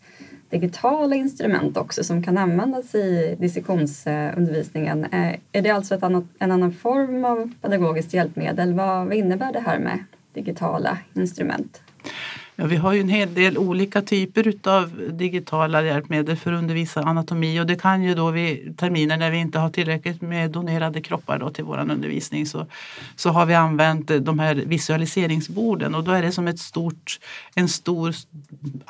[0.50, 5.04] digitala instrument också som kan användas i dissektionsundervisningen.
[5.04, 8.74] Eh, är det alltså ett annat, en annan form av pedagogiskt hjälpmedel?
[8.74, 11.82] Vad, vad innebär det här med digitala instrument?
[12.60, 17.00] Ja, vi har ju en hel del olika typer av digitala hjälpmedel för att undervisa
[17.00, 17.60] anatomi.
[17.60, 21.38] Och det kan ju då vid terminer när vi inte har tillräckligt med donerade kroppar
[21.38, 22.66] då till vår undervisning så,
[23.16, 25.94] så har vi använt de här visualiseringsborden.
[25.94, 27.18] Och då är det som ett stort,
[27.54, 28.14] en stor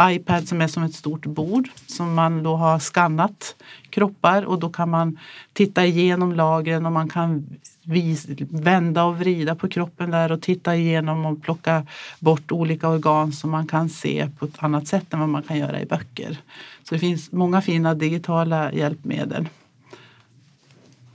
[0.00, 3.54] iPad som är som ett stort bord som man då har skannat
[3.90, 5.18] kroppar och då kan man
[5.52, 7.46] titta igenom lagren och man kan
[7.82, 11.86] vis, vända och vrida på kroppen där och titta igenom och plocka
[12.18, 15.58] bort olika organ som man kan se på ett annat sätt än vad man kan
[15.58, 16.38] göra i böcker.
[16.84, 19.48] Så det finns många fina digitala hjälpmedel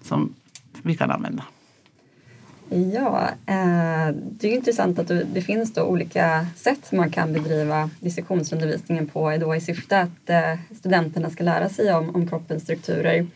[0.02, 0.34] som
[0.82, 1.44] vi kan använda.
[2.70, 9.08] Ja, eh, det är intressant att det finns då olika sätt man kan bedriva dissektionsundervisningen
[9.08, 13.28] på då i syfte att eh, studenterna ska lära sig om, om kroppens strukturer.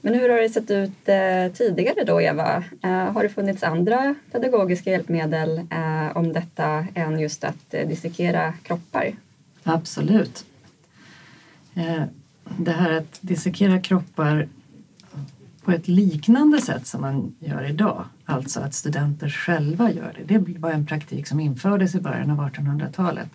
[0.00, 2.64] Men hur har det sett ut eh, tidigare då, Eva?
[2.82, 8.54] Eh, har det funnits andra pedagogiska hjälpmedel eh, om detta än just att eh, dissekera
[8.62, 9.12] kroppar?
[9.62, 10.44] Absolut.
[11.74, 12.02] Eh,
[12.58, 14.48] det här att dissekera kroppar
[15.64, 20.38] på ett liknande sätt som man gör idag, alltså att studenter själva gör det.
[20.38, 23.28] Det var en praktik som infördes i början av 1800-talet.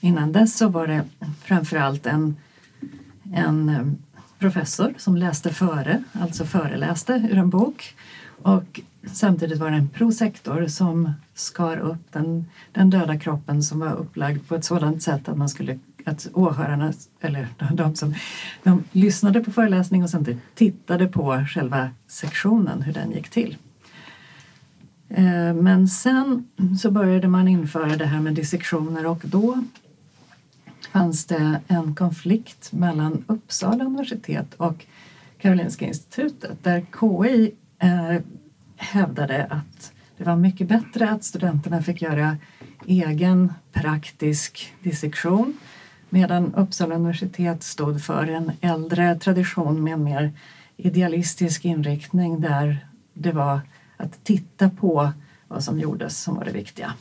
[0.00, 1.04] Innan dess så var det
[1.44, 2.36] framförallt en,
[3.34, 3.86] en eh,
[4.38, 7.94] professor som läste före, alltså föreläste ur en bok.
[8.42, 13.92] Och samtidigt var det en prosektor som skar upp den, den döda kroppen som var
[13.92, 18.14] upplagd på ett sådant sätt att man skulle att åhörarna, eller de som
[18.62, 23.56] de lyssnade på föreläsningen och samtidigt tittade på själva sektionen, hur den gick till.
[25.08, 26.48] Eh, men sen
[26.80, 29.64] så började man införa det här med dissektioner och då
[30.92, 34.86] fanns det en konflikt mellan Uppsala universitet och
[35.38, 38.22] Karolinska institutet där KI eh,
[38.76, 42.36] hävdade att det var mycket bättre att studenterna fick göra
[42.86, 45.56] egen praktisk dissektion
[46.10, 50.32] medan Uppsala universitet stod för en äldre tradition med en mer
[50.76, 53.60] idealistisk inriktning där det var
[53.96, 55.12] att titta på
[55.48, 56.92] vad som gjordes som var det viktiga.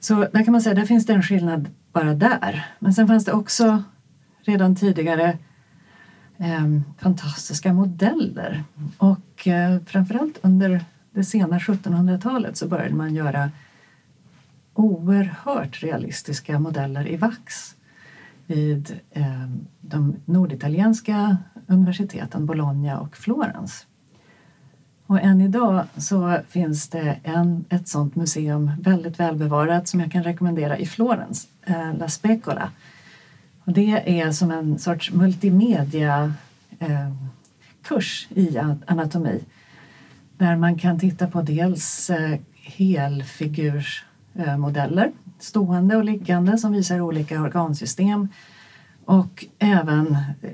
[0.00, 2.66] Så där kan man säga, där finns det en skillnad bara där.
[2.78, 3.82] Men sen fanns det också
[4.42, 5.38] redan tidigare
[6.38, 8.64] eh, fantastiska modeller
[8.98, 13.50] och eh, framförallt under det sena 1700-talet så började man göra
[14.74, 17.76] oerhört realistiska modeller i vax
[18.46, 19.48] vid eh,
[19.80, 23.86] de norditalienska universiteten Bologna och Florens.
[25.06, 30.22] Och än idag så finns det en, ett sådant museum, väldigt välbevarat, som jag kan
[30.22, 32.70] rekommendera i Florens, eh, La Specola.
[33.64, 36.34] Och det är som en sorts multimedia
[36.78, 37.12] eh,
[37.82, 39.44] kurs i anatomi
[40.38, 47.42] där man kan titta på dels eh, helfigursmodeller, eh, stående och liggande som visar olika
[47.42, 48.28] organsystem
[49.04, 50.50] och även eh,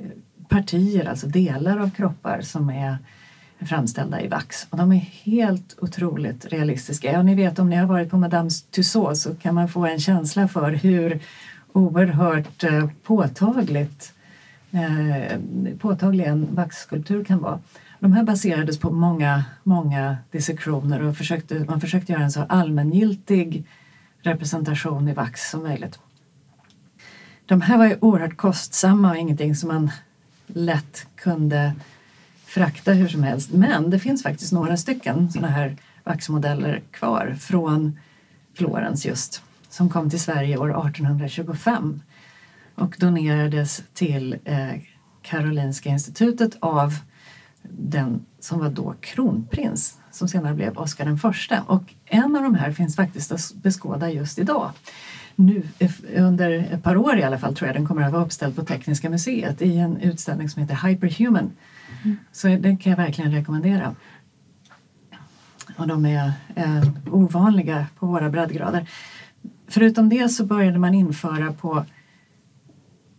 [0.48, 2.98] partier, alltså delar av kroppar som är
[3.60, 4.66] framställda i vax.
[4.70, 7.12] Och de är helt otroligt realistiska.
[7.12, 10.00] Ja, ni vet om ni har varit på Madame Tussauds så kan man få en
[10.00, 11.20] känsla för hur
[11.72, 14.12] oerhört eh, påtagligt
[14.70, 15.38] eh,
[15.78, 17.60] påtaglig en vaxskulptur kan vara.
[17.98, 23.64] De här baserades på många, många dissektioner och försökte, man försökte göra en så allmängiltig
[24.22, 25.98] representation i vax som möjligt.
[27.46, 29.90] De här var ju oerhört kostsamma och ingenting som man
[30.46, 31.72] lätt kunde
[32.44, 33.52] frakta hur som helst.
[33.52, 37.98] Men det finns faktiskt några stycken sådana här vaxmodeller kvar från
[38.54, 42.02] Florens just som kom till Sverige år 1825
[42.74, 44.80] och donerades till eh,
[45.22, 46.94] Karolinska institutet av
[47.62, 51.62] den som var då kronprins som senare blev Oscar den förste.
[51.66, 54.70] Och en av de här finns faktiskt att beskåda just idag.
[55.37, 55.62] Nu,
[56.16, 58.64] under ett par år i alla fall tror jag den kommer att vara uppställd på
[58.64, 61.51] Tekniska museet i en utställning som heter Hyperhuman.
[62.05, 62.16] Mm.
[62.33, 63.94] Så den kan jag verkligen rekommendera.
[65.77, 68.88] Och de är eh, ovanliga på våra breddgrader.
[69.68, 71.85] Förutom det så började man införa på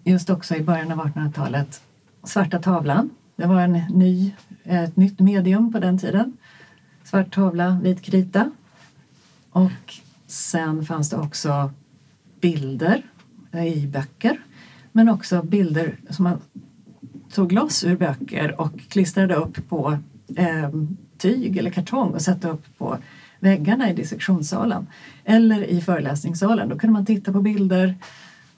[0.03, 1.81] just också i början av 1800-talet
[2.23, 3.09] svarta tavlan.
[3.35, 4.31] Det var en ny,
[4.63, 6.37] ett nytt medium på den tiden.
[7.11, 8.51] Svart tavla, vit krita.
[9.49, 9.93] Och
[10.27, 11.71] sen fanns det också
[12.41, 13.01] bilder
[13.51, 14.39] eh, i böcker
[14.91, 16.41] men också bilder som man
[17.33, 19.97] tog loss ur böcker och klistrade upp på
[20.35, 20.69] eh,
[21.17, 22.97] tyg eller kartong och satte upp på
[23.39, 24.87] väggarna i dissektionssalen
[25.23, 26.69] eller i föreläsningssalen.
[26.69, 27.95] Då kunde man titta på bilder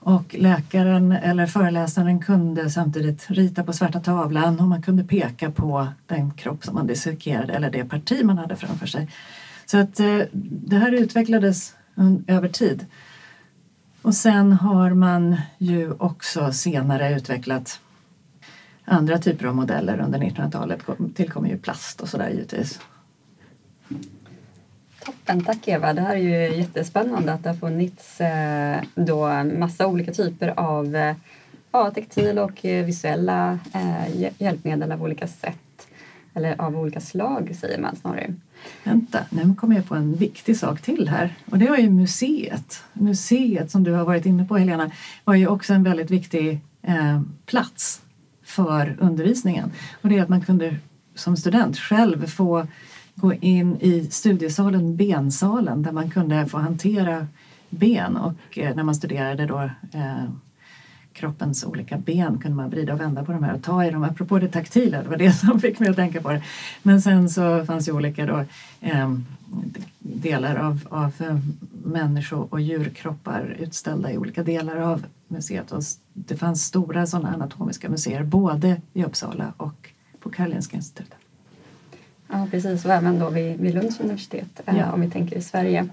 [0.04, 5.88] och läkaren eller föreläsaren kunde samtidigt rita på svarta tavlan och man kunde peka på
[6.08, 9.10] den kropp som man dissekerade eller det parti man hade framför sig.
[9.66, 11.76] Så att eh, det här utvecklades
[12.28, 12.86] över tid.
[14.02, 17.80] Och sen har man ju också senare utvecklat
[18.86, 20.80] andra typer av modeller under 1900-talet.
[21.16, 22.80] tillkommer ju plast och sådär givetvis.
[25.06, 25.94] Toppen, tack Eva.
[25.94, 30.96] Det här är ju jättespännande att det har funnits eh, då massa olika typer av
[30.96, 31.16] eh,
[31.72, 33.60] ja, textil och eh, visuella
[34.38, 35.88] hjälpmedel av olika sätt.
[36.34, 38.34] Eller av olika slag säger man snarare.
[38.84, 42.84] Vänta, nu kommer jag på en viktig sak till här och det var ju museet.
[42.94, 44.92] Museet som du har varit inne på Helena
[45.24, 48.02] var ju också en väldigt viktig eh, plats
[48.44, 49.72] för undervisningen.
[50.02, 50.76] Och det är att man kunde
[51.16, 52.68] som student själv få
[53.16, 57.28] gå in i studiesalen, bensalen, där man kunde få hantera
[57.70, 59.60] ben och eh, när man studerade då
[59.94, 60.26] eh,
[61.14, 64.04] kroppens olika ben kunde man vrida och vända på de här och ta i dem.
[64.04, 66.44] Apropå det taktila, det var det som fick mig att tänka på det.
[66.84, 68.46] Men sen så fanns ju olika då,
[68.82, 69.18] eh,
[70.00, 71.38] delar av, av eh,
[71.84, 75.72] människo och djurkroppar utställda i olika delar av museet.
[75.72, 81.23] Och det fanns stora sådana anatomiska museer både i Uppsala och på Karolinska institutet.
[82.34, 84.92] Ja precis, och även då vid, vid Lunds universitet eh, ja.
[84.92, 85.88] om vi tänker i Sverige.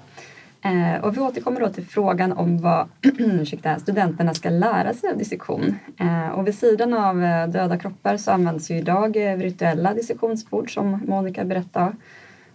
[0.62, 5.18] Eh, och vi återkommer då till frågan om vad ursäkta, studenterna ska lära sig av
[5.18, 5.78] dissektion.
[5.98, 10.74] Eh, och vid sidan av eh, döda kroppar så används ju idag eh, virtuella dissektionsbord
[10.74, 11.92] som Monica berättade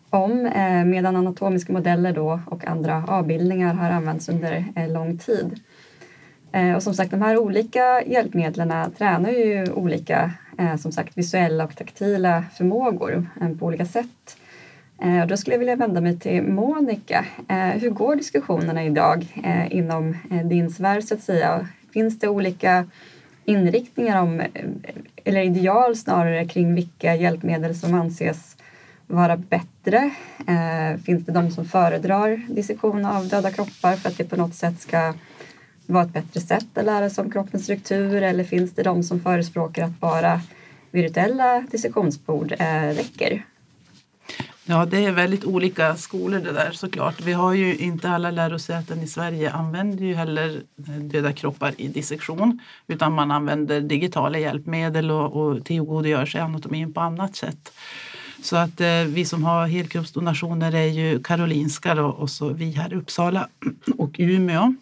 [0.10, 5.60] om eh, medan anatomiska modeller då och andra avbildningar har använts under lång tid.
[6.76, 11.76] Och som sagt, de här olika hjälpmedlen tränar ju olika Eh, som sagt visuella och
[11.76, 14.38] taktila förmågor eh, på olika sätt.
[15.02, 17.26] Eh, då skulle jag vilja vända mig till Monica.
[17.48, 21.68] Eh, hur går diskussionerna idag eh, inom eh, din sfär så att säga?
[21.94, 22.86] Finns det olika
[23.46, 24.42] inriktningar om,
[25.24, 28.58] eller ideal snarare kring vilka hjälpmedel som anses
[29.08, 30.12] vara bättre?
[31.06, 34.80] Finns det de som föredrar dissektion av döda kroppar för att det på något sätt
[34.80, 35.14] ska
[35.86, 39.20] vara ett bättre sätt att lära sig om kroppens struktur eller finns det de som
[39.20, 40.42] förespråkar att bara
[40.92, 43.46] virtuella dissektionsbord eh, räcker?
[44.68, 47.22] Ja, det är väldigt olika skolor det där såklart.
[47.22, 51.88] Vi har ju inte alla lärosäten i Sverige använder ju heller eh, döda kroppar i
[51.88, 57.72] dissektion utan man använder digitala hjälpmedel och, och tillgodogör sig anatomin på annat sätt.
[58.44, 62.94] Så att eh, vi som har helkroppsdonationer är ju Karolinska då, och så vi här
[62.94, 63.48] i Uppsala
[63.98, 64.76] och Umeå.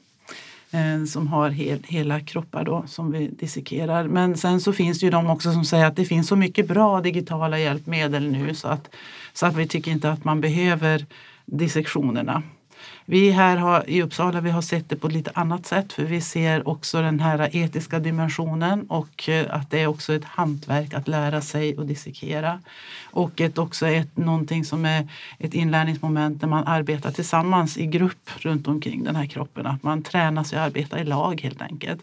[0.74, 4.08] Eh, som har hel, hela kroppar då, som vi dissekerar.
[4.08, 6.68] Men sen så finns det ju de också som säger att det finns så mycket
[6.68, 8.96] bra digitala hjälpmedel nu så att,
[9.34, 11.06] så att vi tycker inte att man behöver
[11.46, 12.44] dissektionerna.
[13.06, 16.04] Vi här har, i Uppsala vi har sett det på ett lite annat sätt för
[16.04, 20.94] vi ser också den här etiska dimensionen och eh, att det är också ett hantverk
[20.94, 22.62] att lära sig att dissekera.
[23.12, 25.08] Och ett, också ett, någonting som är
[25.40, 29.66] ett inlärningsmoment när man arbetar tillsammans i grupp runt omkring den här kroppen.
[29.66, 32.02] Att man tränar sig att arbeta i lag helt enkelt.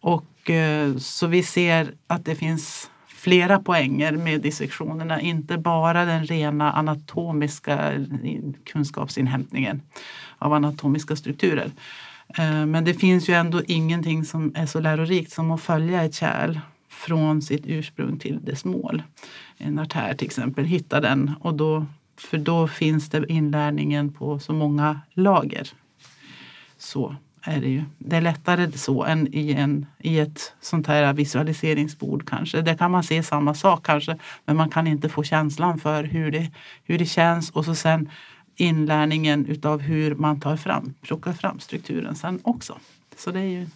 [0.00, 6.26] Och eh, så vi ser att det finns flera poänger med dissektionerna, inte bara den
[6.26, 8.00] rena anatomiska eh,
[8.64, 9.82] kunskapsinhämtningen
[10.38, 11.70] av anatomiska strukturer.
[12.38, 16.14] Eh, men det finns ju ändå ingenting som är så lärorikt som att följa ett
[16.14, 19.02] kärl från sitt ursprung till dess mål.
[19.58, 24.52] En artär till exempel, hitta den och då, för då finns det inlärningen på så
[24.52, 25.68] många lager.
[26.78, 27.84] Så är det ju.
[27.98, 32.62] Det är lättare så än i, en, i ett sånt här visualiseringsbord kanske.
[32.62, 36.30] Där kan man se samma sak kanske men man kan inte få känslan för hur
[36.30, 36.50] det,
[36.84, 38.10] hur det känns och så sen
[38.56, 42.78] inlärningen utav hur man tar fram, plockar fram strukturen sen också.
[43.16, 43.66] Så det är ju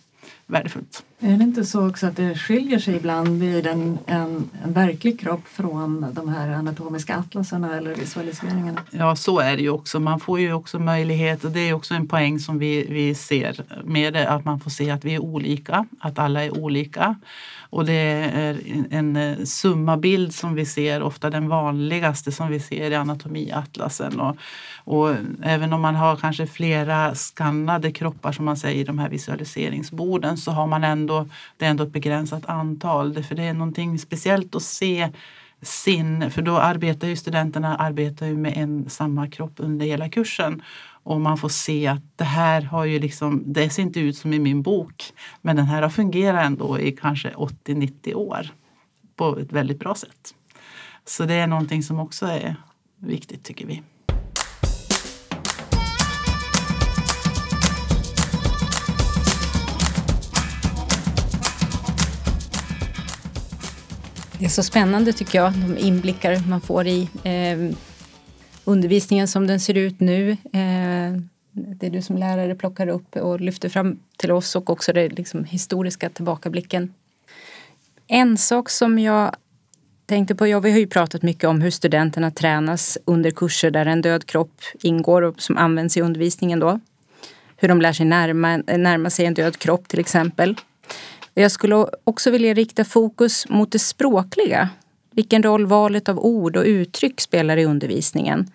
[0.51, 1.05] värdefullt.
[1.23, 5.21] Är det inte så också att det skiljer sig ibland vid en, en, en verklig
[5.21, 8.83] kropp från de här anatomiska atlaserna eller visualiseringarna?
[8.91, 10.01] Ja, så är det ju också.
[10.01, 13.65] Man får ju också möjlighet, och det är också en poäng som vi, vi ser
[13.85, 17.17] med det, att man får se att vi är olika, att alla är olika.
[17.71, 22.91] Och det är en, en summabild som vi ser, ofta den vanligaste som vi ser
[22.91, 24.21] i anatomiatlasen.
[24.21, 24.37] Och,
[24.85, 29.09] och även om man har kanske flera skannade kroppar som man säger i de här
[29.09, 33.22] visualiseringsborden så har man ändå, det är ändå ett begränsat antal.
[33.22, 35.09] För det är någonting speciellt att se
[35.62, 40.62] sin, för då arbetar ju studenterna arbetar ju med en samma kropp under hela kursen.
[41.03, 44.32] Och man får se att det här har ju liksom, det ser inte ut som
[44.32, 48.47] i min bok, men den här har fungerat ändå i kanske 80-90 år
[49.16, 50.34] på ett väldigt bra sätt.
[51.05, 52.57] Så det är någonting som också är
[52.97, 53.82] viktigt tycker vi.
[64.41, 67.76] Det är så spännande tycker jag, de inblickar man får i eh,
[68.64, 70.30] undervisningen som den ser ut nu.
[70.30, 71.20] Eh,
[71.53, 75.45] det du som lärare plockar upp och lyfter fram till oss och också den liksom,
[75.45, 76.95] historiska tillbakablicken.
[78.07, 79.36] En sak som jag
[80.07, 83.86] tänkte på, ja, vi har ju pratat mycket om hur studenterna tränas under kurser där
[83.86, 86.80] en död kropp ingår och som används i undervisningen då.
[87.57, 90.57] Hur de lär sig närma, närma sig en död kropp till exempel.
[91.41, 94.68] Jag skulle också vilja rikta fokus mot det språkliga.
[95.11, 98.51] Vilken roll valet av ord och uttryck spelar i undervisningen.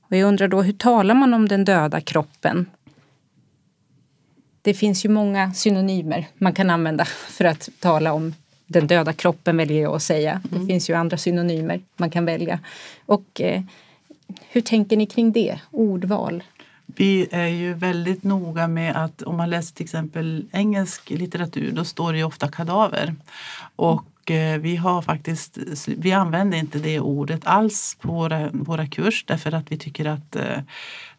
[0.00, 2.66] Och jag undrar då, hur talar man om den döda kroppen?
[4.62, 8.34] Det finns ju många synonymer man kan använda för att tala om
[8.66, 10.30] den döda kroppen väljer jag att säga.
[10.30, 10.60] Mm.
[10.60, 12.60] Det finns ju andra synonymer man kan välja.
[13.06, 13.62] Och eh,
[14.48, 15.60] hur tänker ni kring det?
[15.70, 16.42] Ordval?
[16.86, 21.84] Vi är ju väldigt noga med att om man läser till exempel engelsk litteratur då
[21.84, 23.14] står det ju ofta kadaver.
[23.76, 29.24] Och eh, vi har faktiskt, vi använder inte det ordet alls på våra, våra kurs
[29.26, 30.58] därför att vi tycker att eh,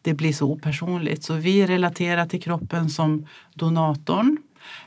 [0.01, 1.23] det blir så opersonligt.
[1.23, 4.37] Så vi relaterar till kroppen som donatorn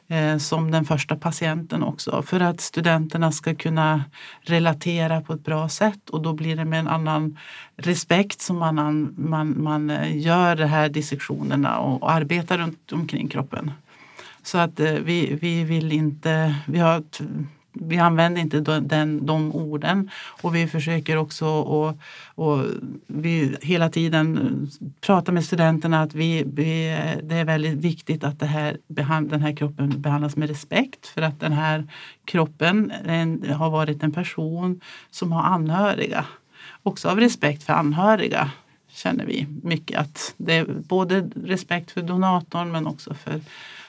[0.08, 4.04] Eh, som den första patienten också för att studenterna ska kunna
[4.40, 7.38] relatera på ett bra sätt och då blir det med en annan
[7.76, 13.72] respekt som man, man, man eh, gör de här dissektionerna och arbetar runt omkring kroppen.
[14.42, 17.02] Så att eh, vi, vi vill inte, vi har
[17.72, 20.10] vi använder inte den, de orden
[20.42, 21.98] och vi försöker också och,
[22.34, 22.64] och
[23.06, 28.46] vi hela tiden prata med studenterna att vi, vi, det är väldigt viktigt att det
[28.46, 31.86] här, den här kroppen behandlas med respekt för att den här
[32.24, 36.24] kroppen en, har varit en person som har anhöriga.
[36.82, 38.50] Också av respekt för anhöriga
[38.92, 43.40] känner vi mycket att det är både respekt för donatorn men också för,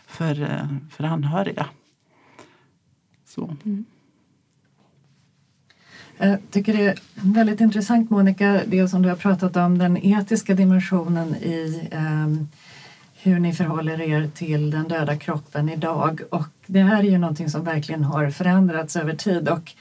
[0.07, 1.65] för, eh, för anhöriga.
[3.35, 3.55] Så.
[3.65, 3.85] Mm.
[6.17, 10.53] Jag tycker det är väldigt intressant Monica, det som du har pratat om, den etiska
[10.53, 12.45] dimensionen i eh,
[13.23, 16.21] hur ni förhåller er till den döda kroppen idag.
[16.29, 19.71] Och det här är ju någonting som verkligen har förändrats över tid och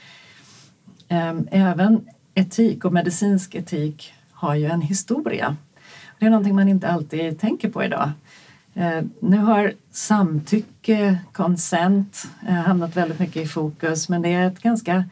[1.07, 5.57] eh, även etik och medicinsk etik har ju en historia.
[6.19, 8.11] Det är någonting man inte alltid tänker på idag.
[8.73, 14.61] Eh, nu har samtycke, consent, eh, hamnat väldigt mycket i fokus men det är ett
[14.61, 15.05] ganska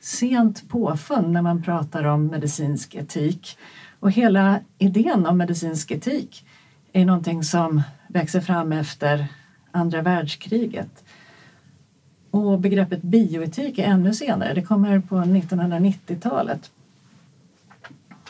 [0.00, 3.58] sent påfund när man pratar om medicinsk etik.
[4.00, 6.46] Och hela idén om medicinsk etik
[6.92, 9.26] är någonting som växer fram efter
[9.70, 11.04] andra världskriget.
[12.30, 16.70] Och begreppet bioetik är ännu senare, det kommer på 1990-talet.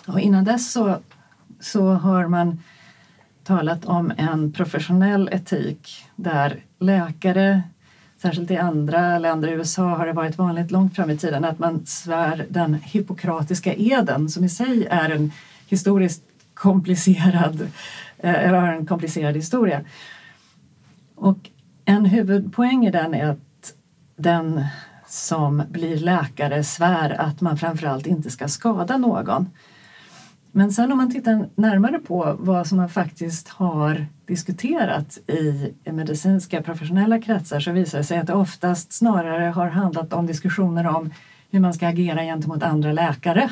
[0.06, 0.98] Och innan dess så,
[1.60, 2.62] så har man
[3.46, 7.62] talat om en professionell etik där läkare,
[8.22, 11.58] särskilt i andra länder, i USA har det varit vanligt långt fram i tiden att
[11.58, 15.32] man svär den hippokratiska eden som i sig är en
[15.68, 16.22] historiskt
[16.54, 17.60] komplicerad,
[18.18, 19.84] eh, eller har en komplicerad historia.
[21.14, 21.38] Och
[21.84, 23.72] en huvudpoäng i den är att
[24.16, 24.64] den
[25.06, 29.50] som blir läkare svär att man framförallt inte ska skada någon.
[30.56, 36.62] Men sen om man tittar närmare på vad som man faktiskt har diskuterat i medicinska
[36.62, 41.12] professionella kretsar så visar det sig att det oftast snarare har handlat om diskussioner om
[41.50, 43.50] hur man ska agera gentemot andra läkare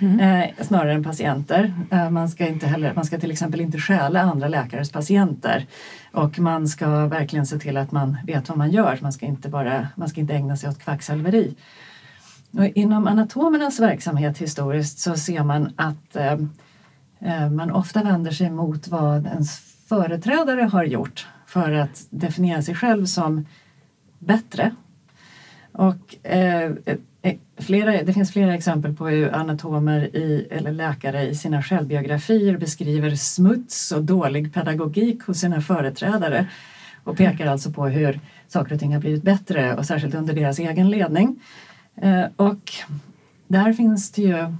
[0.00, 0.20] mm.
[0.20, 1.74] eh, snarare än patienter.
[1.90, 5.66] Eh, man, ska inte heller, man ska till exempel inte stjäla andra läkares patienter
[6.12, 8.98] och man ska verkligen se till att man vet vad man gör.
[9.02, 11.54] Man ska inte, bara, man ska inte ägna sig åt kvacksalveri.
[12.52, 16.38] Och inom anatomernas verksamhet historiskt så ser man att eh,
[17.18, 22.74] eh, man ofta vänder sig mot vad ens företrädare har gjort för att definiera sig
[22.74, 23.46] själv som
[24.18, 24.74] bättre.
[25.72, 26.96] Och eh, eh
[27.58, 33.14] flera, det finns flera exempel på hur anatomer i, eller läkare i sina självbiografier beskriver
[33.14, 36.46] smuts och dålig pedagogik hos sina företrädare
[37.04, 40.58] och pekar alltså på hur saker och ting har blivit bättre och särskilt under deras
[40.58, 41.40] egen ledning.
[42.00, 42.72] Eh, och
[43.48, 44.54] där finns det ju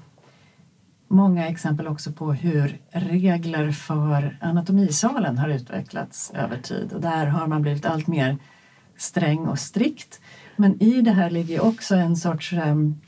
[1.08, 7.46] många exempel också på hur regler för anatomisalen har utvecklats över tid och där har
[7.46, 8.38] man blivit allt mer
[8.96, 10.20] sträng och strikt.
[10.56, 13.00] Men i det här ligger också en sorts um,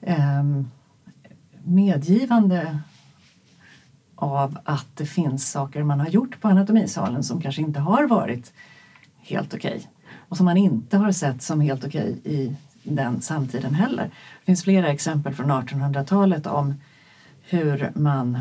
[0.00, 0.70] um,
[1.64, 2.78] medgivande
[4.14, 8.52] av att det finns saker man har gjort på anatomisalen som kanske inte har varit
[9.20, 9.88] helt okej okay,
[10.28, 14.04] och som man inte har sett som helt okej okay i den samtiden heller.
[14.04, 16.74] Det finns flera exempel från 1800-talet om
[17.40, 18.40] hur man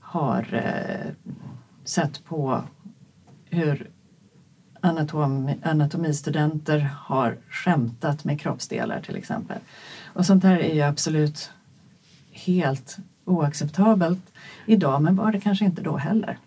[0.00, 1.32] har eh,
[1.84, 2.62] sett på
[3.50, 3.90] hur
[4.80, 9.58] anatomi, anatomistudenter har skämtat med kroppsdelar till exempel.
[10.04, 11.50] Och sånt här är ju absolut
[12.32, 14.32] helt oacceptabelt
[14.66, 16.38] idag men var det kanske inte då heller.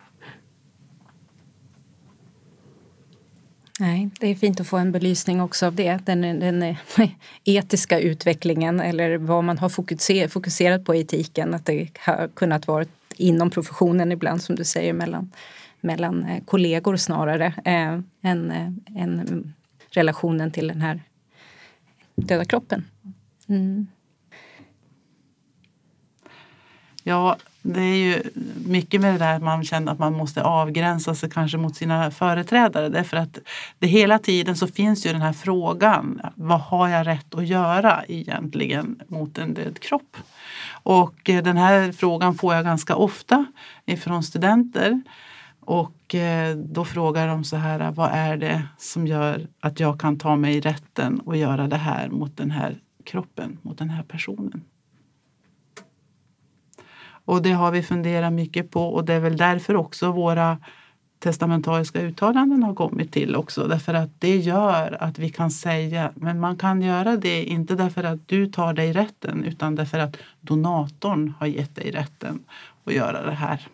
[3.79, 5.99] Nej, det är fint att få en belysning också av det.
[6.05, 6.75] Den, den
[7.43, 9.69] etiska utvecklingen eller vad man har
[10.27, 11.53] fokuserat på i etiken.
[11.53, 12.85] Att det har kunnat vara
[13.17, 15.31] inom professionen ibland som du säger mellan,
[15.81, 19.53] mellan eh, kollegor snarare eh, än, eh, än
[19.89, 21.03] relationen till den här
[22.15, 22.85] döda kroppen.
[23.47, 23.87] Mm.
[27.03, 28.23] Ja, det är ju
[28.65, 32.11] mycket med det där att man känner att man måste avgränsa sig kanske mot sina
[32.11, 32.89] företrädare.
[32.89, 33.37] Därför att
[33.79, 36.21] det hela tiden så finns ju den här frågan.
[36.35, 40.17] Vad har jag rätt att göra egentligen mot en död kropp?
[40.83, 43.45] Och eh, den här frågan får jag ganska ofta
[43.85, 45.01] ifrån studenter.
[45.59, 50.17] Och eh, då frågar de så här, vad är det som gör att jag kan
[50.17, 54.63] ta mig rätten och göra det här mot den här kroppen, mot den här personen?
[57.29, 60.57] Och det har vi funderat mycket på och det är väl därför också våra
[61.19, 63.67] testamentariska uttalanden har kommit till också.
[63.67, 68.03] Därför att det gör att vi kan säga, men man kan göra det inte därför
[68.03, 72.43] att du tar dig rätten utan därför att donatorn har gett dig rätten
[72.83, 73.67] att göra det här.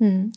[0.00, 0.32] Mm.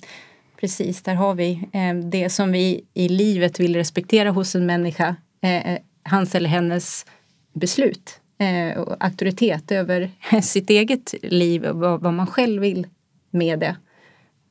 [0.59, 5.15] Precis, där har vi eh, det som vi i livet vill respektera hos en människa,
[5.41, 7.05] eh, eh hans eller hennes
[7.53, 10.11] beslut eh, auktoritet över
[10.41, 12.87] sitt eget liv och vad, vad man själv vill
[13.31, 13.75] med det.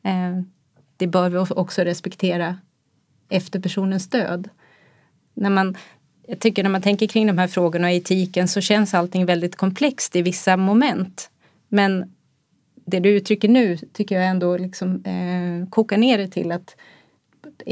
[0.03, 0.43] Eh,
[0.97, 2.59] det bör vi också respektera
[3.29, 4.49] efter personens död.
[5.35, 5.77] När man,
[6.27, 9.57] jag tycker när man tänker kring de här frågorna och etiken så känns allting väldigt
[9.57, 11.31] komplext i vissa moment.
[11.69, 12.15] Men
[12.75, 16.77] det du uttrycker nu tycker jag ändå liksom, eh, kokar ner det till att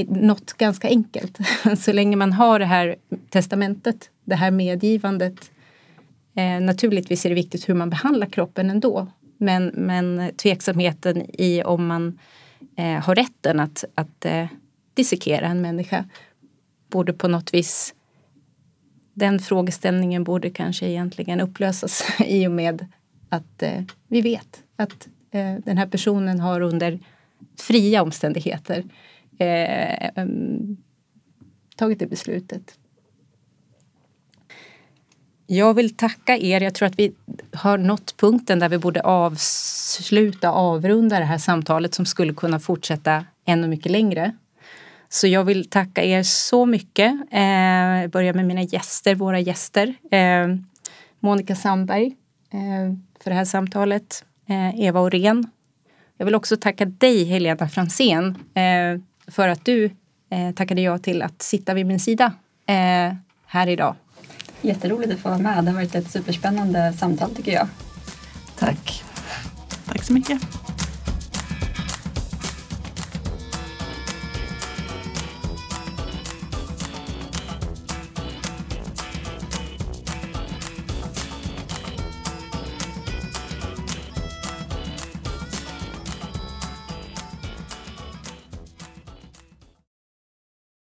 [0.08, 1.38] något ganska enkelt.
[1.78, 2.96] Så länge man har det här
[3.30, 5.50] testamentet, det här medgivandet
[6.38, 9.06] Eh, naturligtvis är det viktigt hur man behandlar kroppen ändå.
[9.38, 12.18] Men, men tveksamheten i om man
[12.76, 14.46] eh, har rätten att, att eh,
[14.94, 16.04] dissekera en människa
[16.88, 17.94] borde på något vis
[19.14, 22.86] den frågeställningen borde kanske egentligen upplösas i och med
[23.28, 26.98] att eh, vi vet att eh, den här personen har under
[27.56, 28.84] fria omständigheter
[29.38, 30.76] eh, um,
[31.76, 32.77] tagit det beslutet.
[35.50, 36.60] Jag vill tacka er.
[36.60, 37.12] Jag tror att vi
[37.52, 43.24] har nått punkten där vi borde avsluta, avrunda det här samtalet som skulle kunna fortsätta
[43.46, 44.32] ännu mycket längre.
[45.08, 47.12] Så jag vill tacka er så mycket.
[47.12, 49.94] Eh, börja börjar med mina gäster, våra gäster.
[50.10, 50.46] Eh,
[51.20, 52.06] Monica Sandberg
[52.50, 54.24] eh, för det här samtalet.
[54.48, 55.50] Eh, Eva Orén.
[56.16, 59.00] Jag vill också tacka dig Helena Fransén eh,
[59.32, 59.84] för att du
[60.30, 62.32] eh, tackade ja till att sitta vid min sida
[62.66, 63.14] eh,
[63.46, 63.94] här idag.
[64.62, 65.64] Jätteroligt att få vara med.
[65.64, 67.68] Det har varit ett superspännande samtal tycker jag.
[68.58, 69.04] Tack.
[69.86, 70.42] Tack så mycket.